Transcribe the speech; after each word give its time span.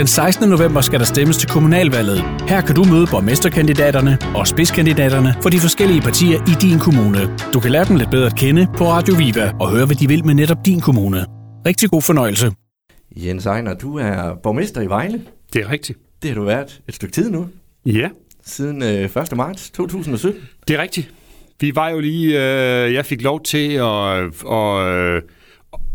Den 0.00 0.06
16. 0.06 0.48
november 0.48 0.80
skal 0.80 0.98
der 0.98 1.04
stemmes 1.04 1.36
til 1.36 1.48
kommunalvalget. 1.48 2.18
Her 2.48 2.60
kan 2.60 2.74
du 2.74 2.84
møde 2.84 3.06
borgmesterkandidaterne 3.10 4.18
og 4.36 4.46
spidskandidaterne 4.46 5.34
for 5.42 5.50
de 5.50 5.58
forskellige 5.58 6.00
partier 6.00 6.38
i 6.42 6.54
din 6.60 6.78
kommune. 6.78 7.36
Du 7.54 7.60
kan 7.60 7.70
lære 7.70 7.84
dem 7.84 7.96
lidt 7.96 8.10
bedre 8.10 8.26
at 8.26 8.36
kende 8.36 8.66
på 8.76 8.84
Radio 8.84 9.14
Viva 9.14 9.52
og 9.60 9.70
høre, 9.70 9.86
hvad 9.86 9.96
de 9.96 10.08
vil 10.08 10.24
med 10.26 10.34
netop 10.34 10.66
din 10.66 10.80
kommune. 10.80 11.26
Rigtig 11.66 11.90
god 11.90 12.02
fornøjelse. 12.02 12.52
Jens 13.16 13.46
Ejner, 13.46 13.74
du 13.74 13.98
er 13.98 14.34
borgmester 14.42 14.80
i 14.80 14.86
Vejle. 14.86 15.22
Det 15.52 15.64
er 15.64 15.70
rigtigt. 15.70 15.98
Det 16.22 16.30
har 16.30 16.34
du 16.34 16.44
været 16.44 16.80
et 16.88 16.94
stykke 16.94 17.12
tid 17.12 17.30
nu, 17.30 17.48
Ja, 17.86 18.08
siden 18.44 18.82
øh, 18.82 19.04
1. 19.04 19.36
marts 19.36 19.70
2017. 19.70 20.40
det 20.68 20.76
er 20.76 20.82
rigtigt. 20.82 21.10
Vi 21.60 21.72
var 21.74 21.88
jo 21.88 22.00
lige, 22.00 22.26
øh, 22.26 22.94
jeg 22.94 23.06
fik 23.06 23.22
lov 23.22 23.42
til 23.42 23.72
at, 23.72 24.16
at, 24.50 24.86
øh, 24.86 25.22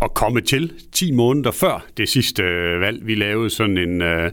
at 0.02 0.14
komme 0.14 0.42
til 0.42 0.74
10 0.92 1.12
måneder 1.12 1.52
før 1.52 1.86
det 1.98 2.10
sidste 2.10 2.44
øh, 2.44 2.82
valg. 2.82 3.08
Vi 3.08 3.16
lavede 3.16 3.50
sådan 3.50 3.78
en, 3.78 4.02
øh, 4.02 4.32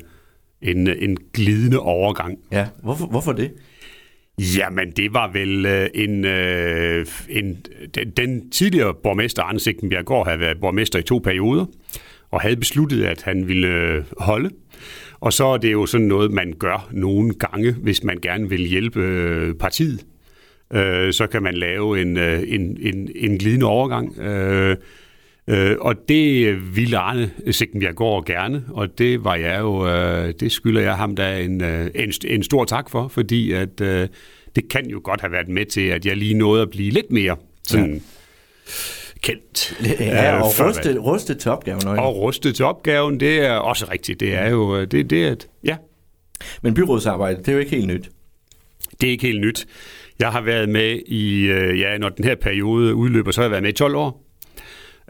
en, 0.63 0.89
en 0.89 1.17
glidende 1.33 1.79
overgang. 1.79 2.39
Ja, 2.53 2.67
hvorfor, 2.83 3.07
hvorfor 3.07 3.33
det? 3.33 3.53
Jamen, 4.57 4.91
det 4.91 5.15
var 5.15 5.33
vel 5.33 5.67
øh, 5.67 5.89
en, 5.95 6.25
øh, 6.25 7.07
en 7.29 7.67
den, 7.95 8.11
den 8.11 8.51
tidligere 8.51 8.95
borgmester, 9.03 9.43
Arne 9.43 9.61
Sigtenbjergård, 9.61 10.27
havde 10.27 10.41
været 10.41 10.61
borgmester 10.61 10.99
i 10.99 11.03
to 11.03 11.19
perioder, 11.19 11.67
og 12.31 12.41
havde 12.41 12.57
besluttet, 12.57 13.05
at 13.05 13.23
han 13.23 13.49
ville 13.49 13.69
øh, 13.69 14.05
holde. 14.19 14.51
Og 15.21 15.33
så 15.33 15.47
er 15.47 15.57
det 15.57 15.73
jo 15.73 15.87
sådan 15.87 16.07
noget, 16.07 16.33
man 16.33 16.55
gør 16.59 16.89
nogle 16.93 17.35
gange, 17.35 17.73
hvis 17.73 18.05
man 18.05 18.19
gerne 18.23 18.49
vil 18.49 18.61
hjælpe 18.61 19.01
øh, 19.01 19.55
partiet. 19.55 20.07
Øh, 20.73 21.13
så 21.13 21.27
kan 21.27 21.43
man 21.43 21.55
lave 21.55 22.03
en, 22.03 22.17
øh, 22.17 22.43
en, 22.47 22.77
en, 22.81 23.09
en 23.15 23.39
glidende 23.39 23.67
overgang. 23.67 24.19
Øh, 24.19 24.77
Øh, 25.49 25.77
og 25.81 25.95
det 26.09 26.57
ville 26.77 26.99
Arne 26.99 27.31
Sigtenbjergård 27.51 28.27
gerne, 28.27 28.65
og 28.69 28.99
det 28.99 29.25
var 29.25 29.35
jeg 29.35 29.61
jo, 29.61 29.89
øh, 29.89 30.35
det 30.41 30.53
skylder 30.53 30.81
jeg 30.81 30.97
ham 30.97 31.17
da 31.17 31.41
en, 31.41 31.65
øh, 31.65 31.91
en, 31.95 32.13
en 32.27 32.43
stor 32.43 32.65
tak 32.65 32.91
for, 32.91 33.09
fordi 33.09 33.53
at 33.53 33.81
øh, 33.81 34.09
det 34.57 34.69
kan 34.71 34.87
jo 34.91 35.01
godt 35.05 35.21
have 35.21 35.33
været 35.33 35.49
med 35.49 35.67
til, 35.67 35.81
at 35.81 36.07
jeg 36.07 36.17
lige 36.17 36.35
nåede 36.35 36.63
at 36.63 36.71
blive 36.71 36.91
lidt 36.91 37.11
mere 37.13 37.37
sådan 37.69 37.95
ja. 37.95 38.01
kendt. 39.23 39.77
Ja, 40.01 40.35
øh, 40.37 40.43
og 40.43 40.53
før 40.53 40.69
rustet, 40.69 40.99
rustet 41.05 41.39
til 41.39 41.51
opgaven. 41.51 41.87
Og... 41.89 42.17
Rustet 42.17 42.55
til 42.55 42.65
opgaven, 42.65 43.21
det 43.21 43.39
er 43.47 43.53
også 43.53 43.87
rigtigt. 43.93 44.21
Det 44.21 44.35
er 44.35 44.49
jo, 44.51 44.77
øh, 44.77 44.87
det, 44.91 45.11
det 45.11 45.25
er, 45.27 45.33
et- 45.33 45.49
ja, 45.65 45.77
Men 46.63 46.75
byrådsarbejde, 46.75 47.39
det 47.39 47.49
er 47.49 47.53
jo 47.53 47.59
ikke 47.59 47.71
helt 47.71 47.87
nyt. 47.87 48.11
det 49.01 49.07
er 49.07 49.11
ikke 49.11 49.27
helt 49.27 49.41
nyt. 49.41 49.67
Jeg 50.19 50.29
har 50.33 50.41
været 50.41 50.69
med 50.69 51.01
i, 51.07 51.45
øh, 51.45 51.81
ja, 51.81 51.99
når 51.99 52.09
den 52.09 52.25
her 52.25 52.35
periode 52.35 52.95
udløber, 52.95 53.31
så 53.31 53.41
har 53.41 53.45
jeg 53.45 53.51
været 53.51 53.63
med 53.63 53.71
i 53.71 53.75
12 53.75 53.95
år. 53.97 54.22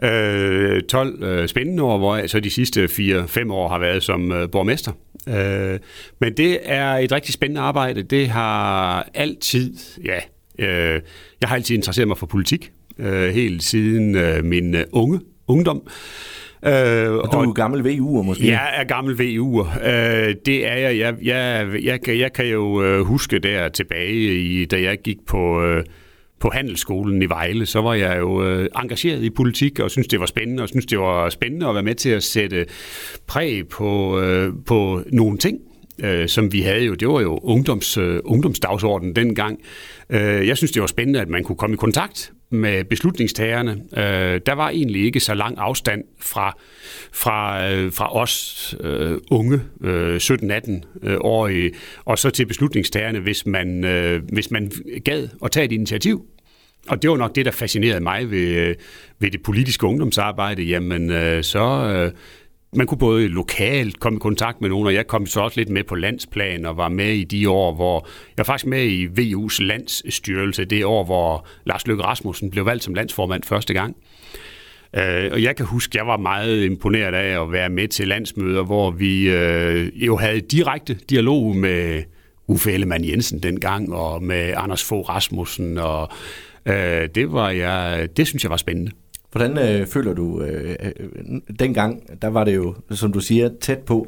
Øh, 0.03 0.81
12 0.81 1.23
øh, 1.23 1.47
spændende 1.47 1.83
år, 1.83 1.97
hvor 1.97 2.15
jeg 2.15 2.29
så 2.29 2.39
de 2.39 2.49
sidste 2.49 2.83
4-5 2.85 3.51
år 3.51 3.69
har 3.69 3.79
været 3.79 4.03
som 4.03 4.31
øh, 4.31 4.49
borgmester. 4.51 4.91
Øh, 5.27 5.79
men 6.21 6.37
det 6.37 6.59
er 6.63 6.89
et 6.93 7.11
rigtig 7.11 7.33
spændende 7.33 7.61
arbejde. 7.61 8.03
Det 8.03 8.27
har 8.27 9.09
altid, 9.13 9.73
ja, 10.05 10.19
øh, 10.59 11.01
jeg 11.41 11.49
har 11.49 11.55
altid 11.55 11.75
interesseret 11.75 12.07
mig 12.07 12.17
for 12.17 12.25
politik, 12.25 12.71
øh, 12.99 13.29
helt 13.29 13.63
siden 13.63 14.15
øh, 14.15 14.43
min 14.43 14.75
øh, 14.75 14.83
unge 14.91 15.19
ungdom. 15.47 15.81
Øh, 16.65 17.11
Og 17.11 17.31
du 17.31 17.37
er 17.37 17.43
jo 17.43 17.51
gammel 17.51 17.81
VU'er 17.81 18.21
måske. 18.23 18.47
jeg 18.47 18.73
er 18.75 18.83
gammel 18.83 19.15
VU'er. 19.15 19.87
Øh, 19.87 20.35
det 20.45 20.67
er 20.67 20.75
jeg. 20.75 20.97
Jeg, 20.97 21.15
jeg, 21.23 21.67
jeg, 21.83 22.01
kan, 22.01 22.19
jeg 22.19 22.33
kan 22.33 22.45
jo 22.45 22.83
øh, 22.83 23.01
huske 23.01 23.39
der 23.39 23.69
tilbage, 23.69 24.35
i, 24.35 24.65
da 24.65 24.81
jeg 24.81 24.97
gik 25.03 25.17
på, 25.27 25.63
øh, 25.63 25.83
på 26.43 26.49
handelsskolen 26.53 27.21
i 27.21 27.25
Vejle, 27.25 27.65
så 27.65 27.81
var 27.81 27.93
jeg 27.93 28.19
jo 28.19 28.45
øh, 28.45 28.69
engageret 28.75 29.23
i 29.23 29.29
politik 29.29 29.79
og 29.79 29.91
synes 29.91 30.07
det 30.07 30.19
var 30.19 30.25
spændende, 30.25 30.63
og 30.63 30.69
synes 30.69 30.85
det 30.85 30.99
var 30.99 31.29
spændende 31.29 31.67
at 31.67 31.73
være 31.73 31.83
med 31.83 31.95
til 31.95 32.09
at 32.09 32.23
sætte 32.23 32.65
præg 33.27 33.67
på, 33.67 34.19
øh, 34.19 34.53
på 34.65 35.01
nogle 35.11 35.37
ting 35.37 35.59
øh, 35.99 36.27
som 36.27 36.53
vi 36.53 36.61
havde 36.61 36.83
jo, 36.83 36.93
det 36.93 37.07
var 37.07 37.21
jo 37.21 37.39
ungdoms, 37.43 37.97
øh, 37.97 38.19
ungdomsdagsordenen 38.25 39.15
dengang. 39.15 39.59
Øh, 40.09 40.47
jeg 40.47 40.57
synes, 40.57 40.71
det 40.71 40.81
var 40.81 40.87
spændende, 40.87 41.21
at 41.21 41.29
man 41.29 41.43
kunne 41.43 41.55
komme 41.55 41.73
i 41.73 41.77
kontakt 41.77 42.31
med 42.49 42.83
beslutningstagerne. 42.83 43.71
Øh, 43.71 44.41
der 44.45 44.53
var 44.53 44.69
egentlig 44.69 45.05
ikke 45.05 45.19
så 45.19 45.33
lang 45.33 45.57
afstand 45.57 46.03
fra, 46.19 46.57
fra, 47.13 47.69
øh, 47.71 47.91
fra 47.91 48.15
os 48.15 48.75
øh, 48.79 49.17
unge, 49.31 49.61
øh, 49.83 50.15
17-18-årige, 50.15 51.65
øh, 51.65 51.73
og 52.05 52.19
så 52.19 52.29
til 52.29 52.45
beslutningstagerne, 52.45 53.19
hvis 53.19 53.45
man, 53.45 53.85
øh, 53.85 54.21
hvis 54.33 54.51
man 54.51 54.71
gad 55.05 55.27
at 55.43 55.51
tage 55.51 55.65
et 55.65 55.71
initiativ. 55.71 56.25
Og 56.87 57.01
det 57.01 57.09
var 57.09 57.17
nok 57.17 57.35
det, 57.35 57.45
der 57.45 57.51
fascinerede 57.51 58.03
mig 58.03 58.31
ved, 58.31 58.47
øh, 58.47 58.75
ved 59.19 59.31
det 59.31 59.43
politiske 59.43 59.85
ungdomsarbejde. 59.85 60.63
Jamen, 60.63 61.11
øh, 61.11 61.43
så... 61.43 61.63
Øh, 61.95 62.11
man 62.75 62.87
kunne 62.87 62.97
både 62.97 63.27
lokalt 63.27 63.99
komme 63.99 64.17
i 64.17 64.19
kontakt 64.19 64.61
med 64.61 64.69
nogen, 64.69 64.87
og 64.87 64.93
jeg 64.93 65.07
kom 65.07 65.25
så 65.25 65.41
også 65.41 65.59
lidt 65.59 65.69
med 65.69 65.83
på 65.83 65.95
landsplan 65.95 66.65
og 66.65 66.77
var 66.77 66.89
med 66.89 67.13
i 67.13 67.23
de 67.23 67.49
år, 67.49 67.75
hvor 67.75 68.07
jeg 68.07 68.37
var 68.37 68.43
faktisk 68.43 68.65
med 68.65 68.85
i 68.85 69.05
VU's 69.05 69.63
landsstyrelse, 69.63 70.65
det 70.65 70.85
år, 70.85 71.03
hvor 71.03 71.47
Lars 71.65 71.87
Løkke 71.87 72.03
Rasmussen 72.03 72.49
blev 72.49 72.65
valgt 72.65 72.83
som 72.83 72.93
landsformand 72.93 73.43
første 73.43 73.73
gang. 73.73 73.95
Øh, 74.95 75.29
og 75.31 75.43
jeg 75.43 75.55
kan 75.55 75.65
huske, 75.65 75.97
jeg 75.97 76.07
var 76.07 76.17
meget 76.17 76.65
imponeret 76.65 77.13
af 77.13 77.41
at 77.41 77.51
være 77.51 77.69
med 77.69 77.87
til 77.87 78.07
landsmøder, 78.07 78.63
hvor 78.63 78.91
vi 78.91 79.29
øh, 79.29 80.05
jo 80.05 80.17
havde 80.17 80.41
direkte 80.41 80.97
dialog 81.09 81.55
med 81.55 82.03
Uffe 82.47 82.71
Ellemann 82.71 83.05
Jensen 83.05 83.39
dengang, 83.39 83.93
og 83.93 84.23
med 84.23 84.53
Anders 84.57 84.83
Fogh 84.83 85.09
Rasmussen, 85.09 85.77
og 85.77 86.09
øh, 86.65 87.09
det, 87.15 87.31
var 87.31 87.49
jeg, 87.49 88.09
det 88.17 88.27
synes 88.27 88.43
jeg 88.43 88.49
var 88.51 88.57
spændende. 88.57 88.91
Hvordan 89.31 89.57
øh, 89.57 89.87
føler 89.87 90.13
du, 90.13 90.41
øh, 90.41 90.75
øh, 90.83 91.41
dengang, 91.59 92.21
der 92.21 92.27
var 92.27 92.43
det 92.43 92.55
jo, 92.55 92.75
som 92.91 93.13
du 93.13 93.19
siger, 93.19 93.49
tæt 93.61 93.79
på. 93.79 94.07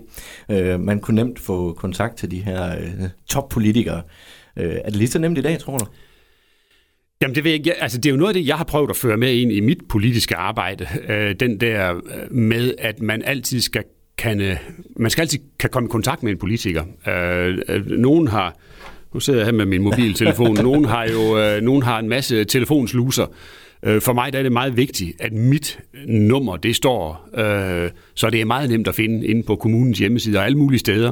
Øh, 0.51 0.79
man 0.79 0.99
kunne 0.99 1.15
nemt 1.15 1.39
få 1.39 1.73
kontakt 1.73 2.17
til 2.17 2.31
de 2.31 2.41
her 2.41 2.77
øh, 2.79 3.09
toppolitikere. 3.29 4.01
Øh, 4.57 4.75
er 4.75 4.89
det 4.89 4.95
lige 4.95 5.07
så 5.07 5.19
nemt 5.19 5.37
i 5.37 5.41
dag, 5.41 5.59
tror 5.59 5.77
du? 5.77 5.85
Jamen 7.21 7.35
det 7.35 7.43
ved 7.43 7.51
jeg. 7.51 7.75
Altså 7.79 7.97
det 7.97 8.05
er 8.05 8.11
jo 8.11 8.17
noget 8.17 8.29
af 8.29 8.33
det, 8.33 8.47
jeg 8.47 8.57
har 8.57 8.63
prøvet 8.63 8.89
at 8.89 8.95
føre 8.95 9.17
med 9.17 9.33
ind 9.33 9.51
i 9.51 9.59
mit 9.59 9.79
politiske 9.89 10.35
arbejde. 10.35 10.87
Øh, 11.07 11.35
den 11.39 11.59
der 11.59 11.95
øh, 11.95 12.01
med, 12.31 12.73
at 12.77 13.01
man 13.01 13.21
altid 13.25 13.61
skal 13.61 13.83
kan, 14.17 14.57
man 14.97 15.11
skal 15.11 15.21
altid 15.21 15.39
kan 15.59 15.69
komme 15.69 15.87
i 15.87 15.91
kontakt 15.91 16.23
med 16.23 16.31
en 16.31 16.37
politiker. 16.37 16.83
Øh, 17.07 17.57
øh, 17.67 17.85
nogen 17.85 18.27
har, 18.27 18.57
nu 19.15 19.19
sidder 19.19 19.39
jeg 19.39 19.45
her 19.45 19.53
med 19.53 19.65
min 19.65 19.81
mobiltelefon, 19.81 20.57
nogen 20.63 20.85
har 20.85 21.05
jo 21.05 21.39
øh, 21.39 21.61
nogen 21.61 21.83
har 21.83 21.99
en 21.99 22.09
masse 22.09 22.43
telefonsluser. 22.43 23.25
Øh, 23.83 24.01
For 24.01 24.13
mig 24.13 24.33
der 24.33 24.39
er 24.39 24.43
det 24.43 24.51
meget 24.51 24.77
vigtigt, 24.77 25.21
at 25.21 25.33
mit 25.33 25.79
nummer, 26.07 26.57
det 26.57 26.75
står, 26.75 27.29
øh, 27.37 27.89
så 28.13 28.29
det 28.29 28.41
er 28.41 28.45
meget 28.45 28.69
nemt 28.69 28.87
at 28.87 28.95
finde 28.95 29.27
inde 29.27 29.43
på 29.43 29.55
kommunens 29.55 29.99
hjemmeside 29.99 30.37
og 30.37 30.45
alle 30.45 30.57
mulige 30.57 30.79
steder. 30.79 31.11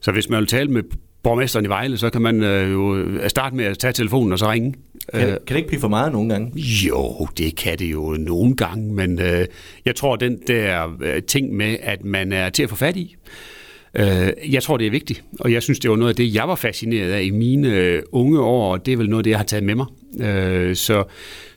Så 0.00 0.12
hvis 0.12 0.28
man 0.28 0.38
vil 0.38 0.46
tale 0.46 0.70
med 0.70 0.82
borgmesteren 1.22 1.64
i 1.64 1.68
Vejle, 1.68 1.96
så 1.96 2.10
kan 2.10 2.22
man 2.22 2.42
øh, 2.42 2.72
jo 2.72 3.06
starte 3.28 3.56
med 3.56 3.64
at 3.64 3.78
tage 3.78 3.92
telefonen 3.92 4.32
og 4.32 4.38
så 4.38 4.50
ringe. 4.50 4.74
Kan, 5.14 5.26
kan 5.28 5.38
det 5.48 5.56
ikke 5.56 5.68
blive 5.68 5.80
for 5.80 5.88
meget 5.88 6.12
nogle 6.12 6.28
gange? 6.28 6.58
Jo, 6.58 7.28
det 7.38 7.56
kan 7.56 7.78
det 7.78 7.92
jo 7.92 8.16
nogle 8.18 8.56
gange, 8.56 8.92
men 8.92 9.20
øh, 9.20 9.46
jeg 9.84 9.94
tror, 9.94 10.16
den 10.16 10.38
der 10.46 10.96
øh, 11.02 11.22
ting 11.22 11.56
med, 11.56 11.76
at 11.82 12.04
man 12.04 12.32
er 12.32 12.48
til 12.50 12.62
at 12.62 12.70
få 12.70 12.76
fat 12.76 12.96
i, 12.96 13.16
øh, 13.16 13.57
Øh, 13.94 14.52
jeg 14.52 14.62
tror, 14.62 14.76
det 14.76 14.86
er 14.86 14.90
vigtigt. 14.90 15.24
Og 15.40 15.52
jeg 15.52 15.62
synes, 15.62 15.78
det 15.78 15.90
var 15.90 15.96
noget 15.96 16.10
af 16.10 16.16
det, 16.16 16.34
jeg 16.34 16.48
var 16.48 16.54
fascineret 16.54 17.10
af 17.10 17.22
i 17.22 17.30
mine 17.30 17.68
øh, 17.68 18.02
unge 18.12 18.40
år, 18.40 18.72
og 18.72 18.86
det 18.86 18.92
er 18.92 18.96
vel 18.96 19.10
noget 19.10 19.20
af 19.20 19.24
det, 19.24 19.30
jeg 19.30 19.38
har 19.38 19.44
taget 19.44 19.64
med 19.64 19.74
mig. 19.74 19.86
Øh, 20.20 20.76
så, 20.76 21.04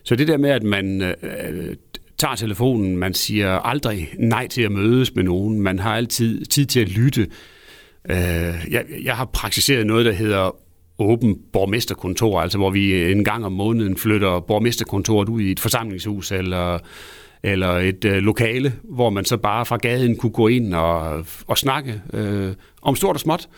så 0.02 0.16
det 0.16 0.28
der 0.28 0.36
med, 0.36 0.50
at 0.50 0.62
man 0.62 1.02
øh, 1.02 1.76
tager 2.18 2.34
telefonen, 2.34 2.96
man 2.96 3.14
siger 3.14 3.50
aldrig 3.50 4.08
nej 4.18 4.48
til 4.48 4.62
at 4.62 4.72
mødes 4.72 5.14
med 5.14 5.24
nogen, 5.24 5.60
man 5.60 5.78
har 5.78 5.96
altid 5.96 6.44
tid 6.44 6.66
til 6.66 6.80
at 6.80 6.88
lytte. 6.88 7.26
Øh, 8.10 8.16
jeg, 8.70 8.84
jeg 9.04 9.16
har 9.16 9.24
praktiseret 9.24 9.86
noget, 9.86 10.06
der 10.06 10.12
hedder 10.12 10.56
åben 10.98 11.38
borgmesterkontor, 11.52 12.40
altså 12.40 12.58
hvor 12.58 12.70
vi 12.70 13.12
en 13.12 13.24
gang 13.24 13.44
om 13.44 13.52
måneden 13.52 13.96
flytter 13.96 14.40
borgmesterkontoret 14.40 15.28
ud 15.28 15.40
i 15.40 15.50
et 15.50 15.60
forsamlingshus 15.60 16.32
eller, 16.32 16.78
eller 17.42 17.68
et 17.68 18.04
øh, 18.04 18.14
lokale, 18.14 18.72
hvor 18.84 19.10
man 19.10 19.24
så 19.24 19.36
bare 19.36 19.66
fra 19.66 19.76
gaden 19.76 20.16
kunne 20.16 20.32
gå 20.32 20.48
ind 20.48 20.74
og, 20.74 21.26
og 21.46 21.58
snakke 21.58 22.02
øh, 22.12 22.52
om 22.82 22.96
stort 22.96 23.16
og 23.16 23.20
småt. 23.20 23.48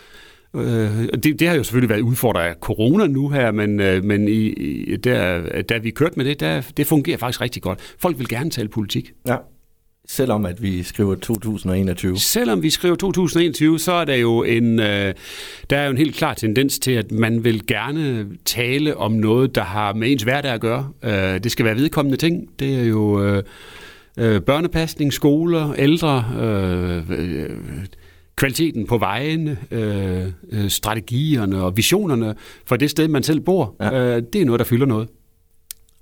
Øh, 0.56 1.08
det, 1.22 1.40
det 1.40 1.48
har 1.48 1.54
jo 1.54 1.62
selvfølgelig 1.62 1.90
været 1.90 2.00
udfordret 2.00 2.42
af 2.42 2.54
corona 2.60 3.06
nu 3.06 3.28
her, 3.28 3.50
men, 3.50 3.80
øh, 3.80 4.04
men 4.04 4.28
i, 4.28 4.48
i, 4.48 4.96
der, 4.96 5.62
da 5.62 5.78
vi 5.78 5.90
kørte 5.90 6.14
med 6.16 6.24
det, 6.24 6.40
der, 6.40 6.70
det 6.76 6.86
fungerer 6.86 7.18
faktisk 7.18 7.40
rigtig 7.40 7.62
godt. 7.62 7.94
Folk 7.98 8.18
vil 8.18 8.28
gerne 8.28 8.50
tale 8.50 8.68
politik. 8.68 9.12
Ja. 9.28 9.36
Selvom 10.08 10.46
at 10.46 10.62
vi 10.62 10.82
skriver 10.82 11.14
2021. 11.14 12.18
Selvom 12.18 12.62
vi 12.62 12.70
skriver 12.70 12.94
2021, 12.96 13.78
så 13.78 13.92
er 13.92 14.04
der 14.04 14.14
jo 14.14 14.42
en, 14.42 14.80
øh, 14.80 15.14
der 15.70 15.76
er 15.76 15.84
jo 15.84 15.90
en 15.90 15.96
helt 15.96 16.16
klar 16.16 16.34
tendens 16.34 16.78
til, 16.78 16.92
at 16.92 17.12
man 17.12 17.44
vil 17.44 17.66
gerne 17.66 18.26
tale 18.44 18.96
om 18.96 19.12
noget, 19.12 19.54
der 19.54 19.62
har 19.62 19.92
med 19.94 20.12
ens 20.12 20.22
hverdag 20.22 20.52
at 20.52 20.60
gøre. 20.60 20.88
Øh, 21.02 21.12
det 21.12 21.52
skal 21.52 21.64
være 21.64 21.76
vedkommende 21.76 22.16
ting. 22.16 22.48
Det 22.58 22.80
er 22.80 22.84
jo 22.84 23.24
øh, 23.24 23.42
øh, 24.18 24.40
børnepasning, 24.40 25.12
skoler, 25.12 25.74
ældre, 25.74 26.24
øh, 26.40 27.10
øh, 27.10 27.50
kvaliteten 28.36 28.86
på 28.86 28.98
vejene, 28.98 29.58
øh, 29.70 30.26
øh, 30.52 30.68
strategierne 30.68 31.62
og 31.62 31.76
visionerne 31.76 32.34
for 32.66 32.76
det 32.76 32.90
sted, 32.90 33.08
man 33.08 33.22
selv 33.22 33.40
bor. 33.40 33.76
Ja. 33.80 33.96
Ja. 33.96 34.16
Øh, 34.16 34.22
det 34.32 34.40
er 34.40 34.44
noget, 34.44 34.58
der 34.58 34.64
fylder 34.64 34.86
noget. 34.86 35.08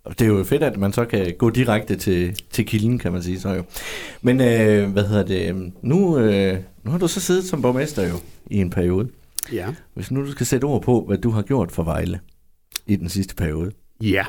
Det 0.08 0.22
er 0.22 0.26
jo 0.26 0.44
fedt, 0.44 0.62
at 0.62 0.76
man 0.76 0.92
så 0.92 1.04
kan 1.04 1.34
gå 1.38 1.50
direkte 1.50 1.96
til, 1.96 2.36
til 2.50 2.66
kilden, 2.66 2.98
kan 2.98 3.12
man 3.12 3.22
sige 3.22 3.40
så 3.40 3.48
jo. 3.48 3.62
Men 4.22 4.40
øh, 4.40 4.90
hvad 4.92 5.04
hedder 5.08 5.24
det? 5.24 5.72
Nu 5.82 6.18
øh, 6.18 6.58
Nu 6.84 6.90
har 6.90 6.98
du 6.98 7.08
så 7.08 7.20
siddet 7.20 7.44
som 7.44 7.62
borgmester 7.62 8.08
jo 8.08 8.14
i 8.50 8.56
en 8.56 8.70
periode. 8.70 9.08
Ja. 9.52 9.66
Hvis 9.94 10.10
nu 10.10 10.26
du 10.26 10.30
skal 10.30 10.46
sætte 10.46 10.64
ord 10.64 10.82
på, 10.82 11.04
hvad 11.08 11.18
du 11.18 11.30
har 11.30 11.42
gjort 11.42 11.72
for 11.72 11.82
Vejle 11.82 12.20
i 12.86 12.96
den 12.96 13.08
sidste 13.08 13.34
periode. 13.34 13.70
Ja. 14.00 14.24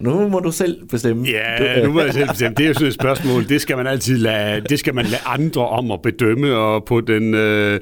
Nu 0.00 0.28
må 0.28 0.40
du 0.40 0.52
selv 0.52 0.86
bestemme. 0.88 1.26
Ja, 1.28 1.82
nu 1.84 1.92
må 1.92 2.00
jeg 2.00 2.14
selv 2.14 2.28
bestemme. 2.28 2.54
Det 2.54 2.64
er 2.64 2.68
jo 2.68 2.74
sådan 2.74 2.88
et 2.88 2.94
spørgsmål. 2.94 3.48
Det 3.48 3.60
skal 3.60 3.76
man 3.76 3.86
altid 3.86 4.18
lade, 4.18 4.60
det 4.60 4.78
skal 4.78 4.94
man 4.94 5.04
lade 5.04 5.22
andre 5.26 5.68
om 5.68 5.90
at 5.90 6.02
bedømme, 6.02 6.56
og 6.56 6.84
på 6.84 7.00
den... 7.00 7.34
Øh, 7.34 7.80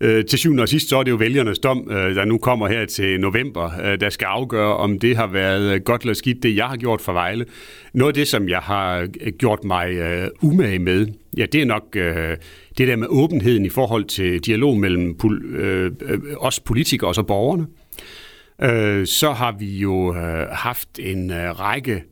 øh, 0.00 0.24
til 0.24 0.38
syvende 0.38 0.62
og 0.62 0.68
sidst, 0.68 0.88
så 0.88 0.98
er 0.98 1.02
det 1.02 1.10
jo 1.10 1.16
vælgernes 1.16 1.58
dom, 1.58 1.90
øh, 1.90 2.14
der 2.14 2.24
nu 2.24 2.38
kommer 2.38 2.68
her 2.68 2.86
til 2.86 3.20
november, 3.20 3.70
øh, 3.84 4.00
der 4.00 4.08
skal 4.08 4.26
afgøre, 4.26 4.76
om 4.76 4.98
det 4.98 5.16
har 5.16 5.26
været 5.26 5.74
øh, 5.74 5.80
godt 5.80 6.02
eller 6.02 6.14
skidt, 6.14 6.42
det 6.42 6.56
jeg 6.56 6.66
har 6.66 6.76
gjort 6.76 7.00
for 7.00 7.12
Vejle. 7.12 7.46
Noget 7.94 8.10
af 8.10 8.14
det, 8.14 8.28
som 8.28 8.48
jeg 8.48 8.58
har 8.58 9.08
øh, 9.20 9.32
gjort 9.38 9.64
mig 9.64 9.90
øh, 9.90 10.28
umage 10.42 10.78
med, 10.78 11.06
ja, 11.36 11.46
det 11.46 11.62
er 11.62 11.66
nok 11.66 11.96
øh, 11.96 12.36
det 12.78 12.88
der 12.88 12.96
med 12.96 13.06
åbenheden 13.10 13.66
i 13.66 13.70
forhold 13.70 14.04
til 14.04 14.40
dialog 14.40 14.78
mellem 14.78 15.16
pol, 15.18 15.44
øh, 15.44 15.92
øh, 16.00 16.18
os 16.36 16.60
politikere 16.60 17.10
og 17.10 17.14
så 17.14 17.22
borgerne. 17.22 17.66
Øh, 18.62 19.06
så 19.06 19.32
har 19.32 19.56
vi 19.58 19.78
jo 19.78 20.14
øh, 20.16 20.48
haft 20.52 20.88
en 20.98 21.30
øh, 21.30 21.60
række 21.60 22.02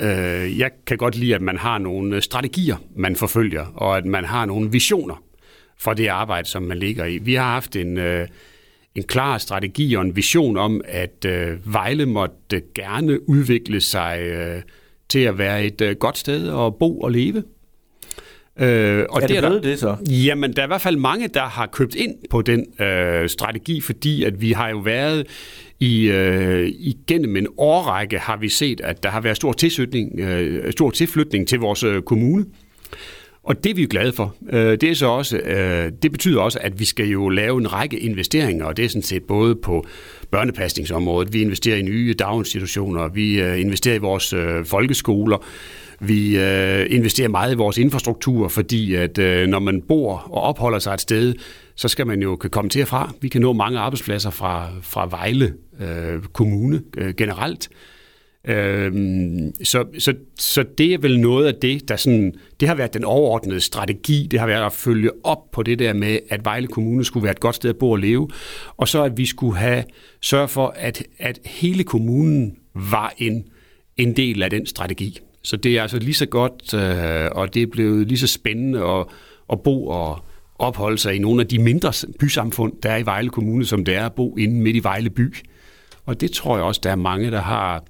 øh, 0.00 0.58
jeg 0.58 0.70
kan 0.86 0.98
godt 0.98 1.16
lide, 1.16 1.34
at 1.34 1.42
man 1.42 1.58
har 1.58 1.78
nogle 1.78 2.16
øh, 2.16 2.22
strategier, 2.22 2.76
man 2.96 3.16
forfølger, 3.16 3.66
og 3.74 3.96
at 3.96 4.04
man 4.04 4.24
har 4.24 4.46
nogle 4.46 4.70
visioner 4.70 5.23
for 5.84 5.94
det 5.94 6.06
arbejde, 6.06 6.48
som 6.48 6.62
man 6.62 6.78
ligger 6.78 7.04
i. 7.04 7.18
Vi 7.18 7.34
har 7.34 7.52
haft 7.52 7.76
en, 7.76 7.98
øh, 7.98 8.28
en 8.94 9.02
klar 9.02 9.38
strategi 9.38 9.94
og 9.94 10.02
en 10.02 10.16
vision 10.16 10.56
om, 10.56 10.80
at 10.84 11.24
øh, 11.26 11.72
Vejle 11.74 12.06
måtte 12.06 12.62
gerne 12.74 13.28
udvikle 13.28 13.80
sig 13.80 14.20
øh, 14.20 14.62
til 15.08 15.18
at 15.18 15.38
være 15.38 15.64
et 15.64 15.80
øh, 15.80 15.96
godt 15.96 16.18
sted 16.18 16.48
at 16.66 16.74
bo 16.78 17.00
og 17.00 17.10
leve. 17.10 17.42
Øh, 18.58 19.04
og 19.10 19.22
er 19.22 19.26
det, 19.26 19.28
det 19.28 19.36
er 19.36 19.48
der, 19.48 19.60
det 19.60 19.78
så? 19.78 19.96
Jamen, 20.10 20.52
der 20.52 20.62
er 20.62 20.66
i 20.66 20.68
hvert 20.68 20.80
fald 20.80 20.96
mange, 20.96 21.28
der 21.28 21.42
har 21.42 21.66
købt 21.66 21.94
ind 21.94 22.14
på 22.30 22.42
den 22.42 22.82
øh, 22.82 23.28
strategi, 23.28 23.80
fordi 23.80 24.24
at 24.24 24.40
vi 24.40 24.52
har 24.52 24.68
jo 24.68 24.78
været 24.78 25.26
i 25.80 26.10
øh, 26.10 26.72
igennem 26.78 27.36
en 27.36 27.46
årrække 27.56 28.18
har 28.18 28.36
vi 28.36 28.48
set, 28.48 28.80
at 28.80 29.02
der 29.02 29.08
har 29.08 29.20
været 29.20 29.36
stor 29.36 29.52
tilflytning, 29.52 30.20
øh, 30.20 30.72
stor 30.72 30.90
tilflytning 30.90 31.48
til 31.48 31.58
vores 31.58 31.82
øh, 31.82 32.02
kommune. 32.02 32.44
Og 33.44 33.64
det 33.64 33.70
er 33.70 33.74
vi 33.74 33.82
jo 33.82 33.88
glade 33.90 34.12
for. 34.12 34.34
Øh, 34.52 34.72
det, 34.80 34.82
er 34.82 34.94
så 34.94 35.06
også, 35.06 35.36
øh, 35.36 35.92
det 36.02 36.12
betyder 36.12 36.40
også, 36.40 36.58
at 36.62 36.80
vi 36.80 36.84
skal 36.84 37.06
jo 37.06 37.28
lave 37.28 37.58
en 37.58 37.72
række 37.72 37.98
investeringer, 37.98 38.64
og 38.64 38.76
det 38.76 38.84
er 38.84 38.88
sådan 38.88 39.02
set 39.02 39.22
både 39.22 39.54
på 39.54 39.86
børnepasningsområdet, 40.30 41.32
vi 41.32 41.42
investerer 41.42 41.76
i 41.76 41.82
nye 41.82 42.14
daginstitutioner, 42.18 43.08
vi 43.08 43.40
øh, 43.40 43.60
investerer 43.60 43.94
i 43.94 43.98
vores 43.98 44.34
folkeskoler, 44.68 45.44
vi 46.00 46.38
investerer 46.86 47.28
meget 47.28 47.52
i 47.52 47.56
vores 47.56 47.78
infrastruktur, 47.78 48.48
fordi 48.48 48.94
at 48.94 49.18
når 49.48 49.58
man 49.58 49.82
bor 49.82 50.16
og 50.30 50.42
opholder 50.42 50.78
sig 50.78 50.94
et 50.94 51.00
sted, 51.00 51.34
så 51.74 51.88
skal 51.88 52.06
man 52.06 52.22
jo 52.22 52.36
komme 52.36 52.70
til 52.70 52.82
og 52.82 52.88
fra. 52.88 53.12
Vi 53.20 53.28
kan 53.28 53.40
nå 53.40 53.52
mange 53.52 53.78
arbejdspladser 53.78 54.30
fra, 54.30 54.68
fra 54.82 55.06
Vejle 55.06 55.54
øh, 55.80 56.22
Kommune 56.32 56.82
øh, 56.96 57.14
generelt. 57.14 57.68
Øhm, 58.48 59.64
så, 59.64 59.84
så, 59.98 60.14
så 60.38 60.64
det 60.78 60.94
er 60.94 60.98
vel 60.98 61.20
noget 61.20 61.46
af 61.46 61.54
det, 61.54 61.88
der 61.88 61.96
sådan, 61.96 62.34
det 62.60 62.68
har 62.68 62.74
været 62.74 62.94
den 62.94 63.04
overordnede 63.04 63.60
strategi, 63.60 64.28
det 64.30 64.40
har 64.40 64.46
været 64.46 64.66
at 64.66 64.72
følge 64.72 65.10
op 65.24 65.50
på 65.52 65.62
det 65.62 65.78
der 65.78 65.92
med, 65.92 66.18
at 66.30 66.44
Vejle 66.44 66.66
Kommune 66.66 67.04
skulle 67.04 67.24
være 67.24 67.32
et 67.32 67.40
godt 67.40 67.54
sted 67.54 67.70
at 67.70 67.76
bo 67.76 67.90
og 67.90 67.98
leve, 67.98 68.28
og 68.76 68.88
så 68.88 69.02
at 69.02 69.16
vi 69.16 69.26
skulle 69.26 69.56
have 69.56 69.84
sørge 70.20 70.48
for, 70.48 70.74
at, 70.76 71.02
at 71.18 71.38
hele 71.44 71.84
kommunen 71.84 72.56
var 72.74 73.14
en, 73.18 73.44
en 73.96 74.16
del 74.16 74.42
af 74.42 74.50
den 74.50 74.66
strategi. 74.66 75.18
Så 75.42 75.56
det 75.56 75.78
er 75.78 75.82
altså 75.82 75.98
lige 75.98 76.14
så 76.14 76.26
godt, 76.26 76.74
øh, 76.74 77.30
og 77.32 77.54
det 77.54 77.62
er 77.62 77.66
blevet 77.66 78.08
lige 78.08 78.18
så 78.18 78.26
spændende 78.26 78.84
at, 78.84 79.06
at 79.52 79.62
bo 79.62 79.86
og 79.86 80.24
opholde 80.54 80.98
sig 80.98 81.14
i 81.14 81.18
nogle 81.18 81.40
af 81.40 81.46
de 81.48 81.58
mindre 81.58 81.92
bysamfund, 82.18 82.72
der 82.82 82.90
er 82.90 82.96
i 82.96 83.06
Vejle 83.06 83.30
Kommune, 83.30 83.64
som 83.64 83.84
det 83.84 83.94
er 83.94 84.06
at 84.06 84.12
bo 84.12 84.36
inde 84.36 84.60
midt 84.60 84.76
i 84.76 84.82
Vejle 84.82 85.10
by. 85.10 85.34
Og 86.06 86.20
det 86.20 86.30
tror 86.30 86.56
jeg 86.56 86.64
også, 86.64 86.80
der 86.84 86.90
er 86.90 86.96
mange, 86.96 87.30
der 87.30 87.40
har 87.40 87.84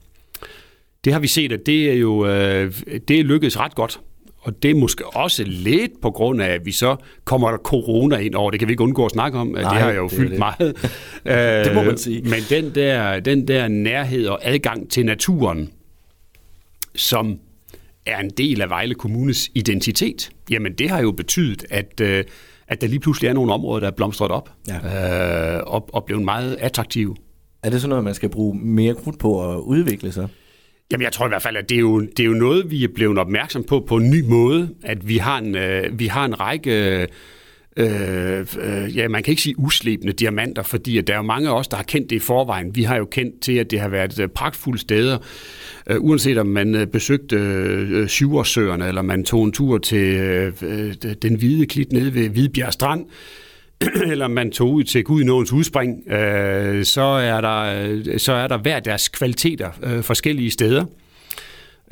det 1.05 1.13
har 1.13 1.21
vi 1.21 1.27
set, 1.27 1.53
at 1.53 1.61
det 1.67 1.91
er 1.91 1.95
jo 1.95 2.27
øh, 2.27 2.75
det 3.09 3.21
er 3.21 3.25
lykkedes 3.25 3.61
ret 3.61 3.75
godt. 3.75 4.01
Og 4.45 4.63
det 4.63 4.71
er 4.71 4.75
måske 4.75 5.07
også 5.07 5.45
lidt 5.47 5.93
på 6.03 6.11
grund 6.11 6.43
af, 6.43 6.49
at 6.49 6.67
vi 6.67 6.73
så 6.73 6.97
kommer 7.25 7.51
der 7.51 7.59
corona 7.59 8.17
ind 8.17 8.35
over. 8.35 8.51
Det 8.51 8.61
kan 8.61 8.69
vi 8.69 8.73
ikke 8.73 8.83
undgå 8.83 9.05
at 9.05 9.11
snakke 9.11 9.39
om. 9.39 9.47
Nej, 9.47 9.61
det 9.61 9.83
har 9.83 9.93
jo 9.93 10.09
fyldt 10.09 10.31
det. 10.31 10.39
meget. 10.39 10.77
det 11.67 11.75
må 11.75 11.83
man 11.83 11.99
sige. 11.99 12.23
Men 12.23 12.41
den 12.51 12.75
der, 12.75 13.21
den 13.21 13.49
der 13.49 13.69
nærhed 13.69 14.27
og 14.27 14.39
adgang 14.43 14.91
til 14.91 15.07
naturen, 15.07 15.71
som 16.95 17.39
er 18.07 18.21
en 18.21 18.31
del 18.31 18.63
af 18.63 18.69
Vejle 18.69 18.95
Kommunes 18.95 19.51
identitet, 19.55 20.31
jamen 20.51 20.73
det 20.73 20.91
har 20.91 21.03
jo 21.03 21.13
betydet, 21.13 21.65
at, 21.71 22.01
øh, 22.01 22.25
at 22.69 22.81
der 22.81 22.87
lige 22.87 23.01
pludselig 23.01 23.29
er 23.29 23.33
nogle 23.33 23.53
områder, 23.53 23.81
der 23.81 23.87
er 23.87 23.97
blomstret 23.97 24.31
op 24.31 24.51
ja. 24.69 25.57
øh, 25.57 25.63
og, 25.67 25.89
og 25.93 26.05
blevet 26.05 26.25
meget 26.25 26.57
attraktive. 26.61 27.17
Er 27.63 27.71
det 27.71 27.81
sådan 27.81 27.89
noget, 27.89 28.05
man 28.05 28.15
skal 28.15 28.29
bruge 28.29 28.59
mere 28.59 28.95
krudt 28.95 29.19
på 29.19 29.53
at 29.53 29.59
udvikle 29.59 30.13
sig? 30.13 30.29
Jamen, 30.93 31.03
jeg 31.03 31.13
tror 31.13 31.27
i 31.27 31.29
hvert 31.29 31.43
fald, 31.43 31.57
at 31.57 31.69
det 31.69 31.75
er 31.75 31.81
jo, 31.81 32.01
det 32.01 32.21
er 32.21 32.25
jo 32.25 32.33
noget, 32.33 32.71
vi 32.71 32.85
er 32.85 32.89
blevet 32.95 33.19
opmærksom 33.19 33.65
på 33.65 33.85
på 33.89 33.97
en 33.97 34.11
ny 34.11 34.23
måde, 34.23 34.75
at 34.83 35.09
vi 35.09 35.17
har 35.17 35.39
en, 35.39 35.57
øh, 35.57 35.99
vi 35.99 36.07
har 36.07 36.25
en 36.25 36.41
række... 36.41 37.01
Øh, 37.01 37.09
øh, 37.77 38.97
ja, 38.97 39.09
man 39.09 39.23
kan 39.23 39.33
ikke 39.33 39.43
sige 39.43 39.59
uslebende 39.59 40.13
diamanter, 40.13 40.63
fordi 40.63 40.99
at 40.99 41.07
der 41.07 41.13
er 41.13 41.17
jo 41.17 41.23
mange 41.23 41.49
af 41.49 41.59
os, 41.59 41.69
der 41.69 41.77
har 41.77 41.85
kendt 41.85 42.11
det 42.11 42.17
i 42.17 42.19
forvejen. 42.19 42.77
Vi 42.77 42.83
har 42.83 42.97
jo 42.97 43.05
kendt 43.05 43.41
til, 43.41 43.53
at 43.53 43.71
det 43.71 43.81
har 43.81 43.89
været 43.89 44.19
øh, 44.19 44.29
pragtfulde 44.29 44.79
steder, 44.79 45.19
øh, 45.91 45.97
uanset 46.01 46.39
om 46.39 46.47
man 46.47 46.75
øh, 46.75 46.87
besøgte 46.87 47.37
øh, 47.37 47.91
øh 47.91 48.09
Syversøerne, 48.09 48.89
eller 48.89 49.03
man 49.03 49.25
tog 49.25 49.45
en 49.45 49.53
tur 49.53 49.79
til 49.79 50.17
øh, 50.17 50.53
øh 50.63 50.95
den 51.23 51.35
hvide 51.35 51.67
klit 51.67 51.93
nede 51.93 52.15
ved 52.15 52.29
Hvidbjerg 52.29 52.73
Strand, 52.73 53.07
eller 54.13 54.29
man 54.29 54.51
tog 54.51 54.73
ud 54.73 54.85
til 54.85 55.05
Gudnåens 55.05 55.53
udspring, 55.53 56.13
øh, 56.13 56.85
så, 56.85 57.03
er 57.03 57.41
der, 57.41 57.87
øh, 57.89 58.19
så 58.19 58.33
er 58.33 58.47
der 58.47 58.57
hver 58.59 58.81
deres 58.81 59.09
kvaliteter 59.09 59.71
øh, 59.83 60.03
forskellige 60.03 60.51
steder. 60.51 60.85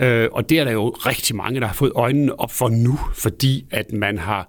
Øh, 0.01 0.29
og 0.33 0.49
det 0.49 0.59
er 0.59 0.65
der 0.65 0.73
jo 0.73 0.89
rigtig 0.89 1.37
mange, 1.37 1.61
der 1.61 1.67
har 1.67 1.75
fået 1.75 1.93
øjnene 1.95 2.41
op 2.41 2.53
for 2.53 2.69
nu, 2.69 2.99
fordi 3.15 3.65
at 3.71 3.93
man 3.93 4.19
har 4.19 4.49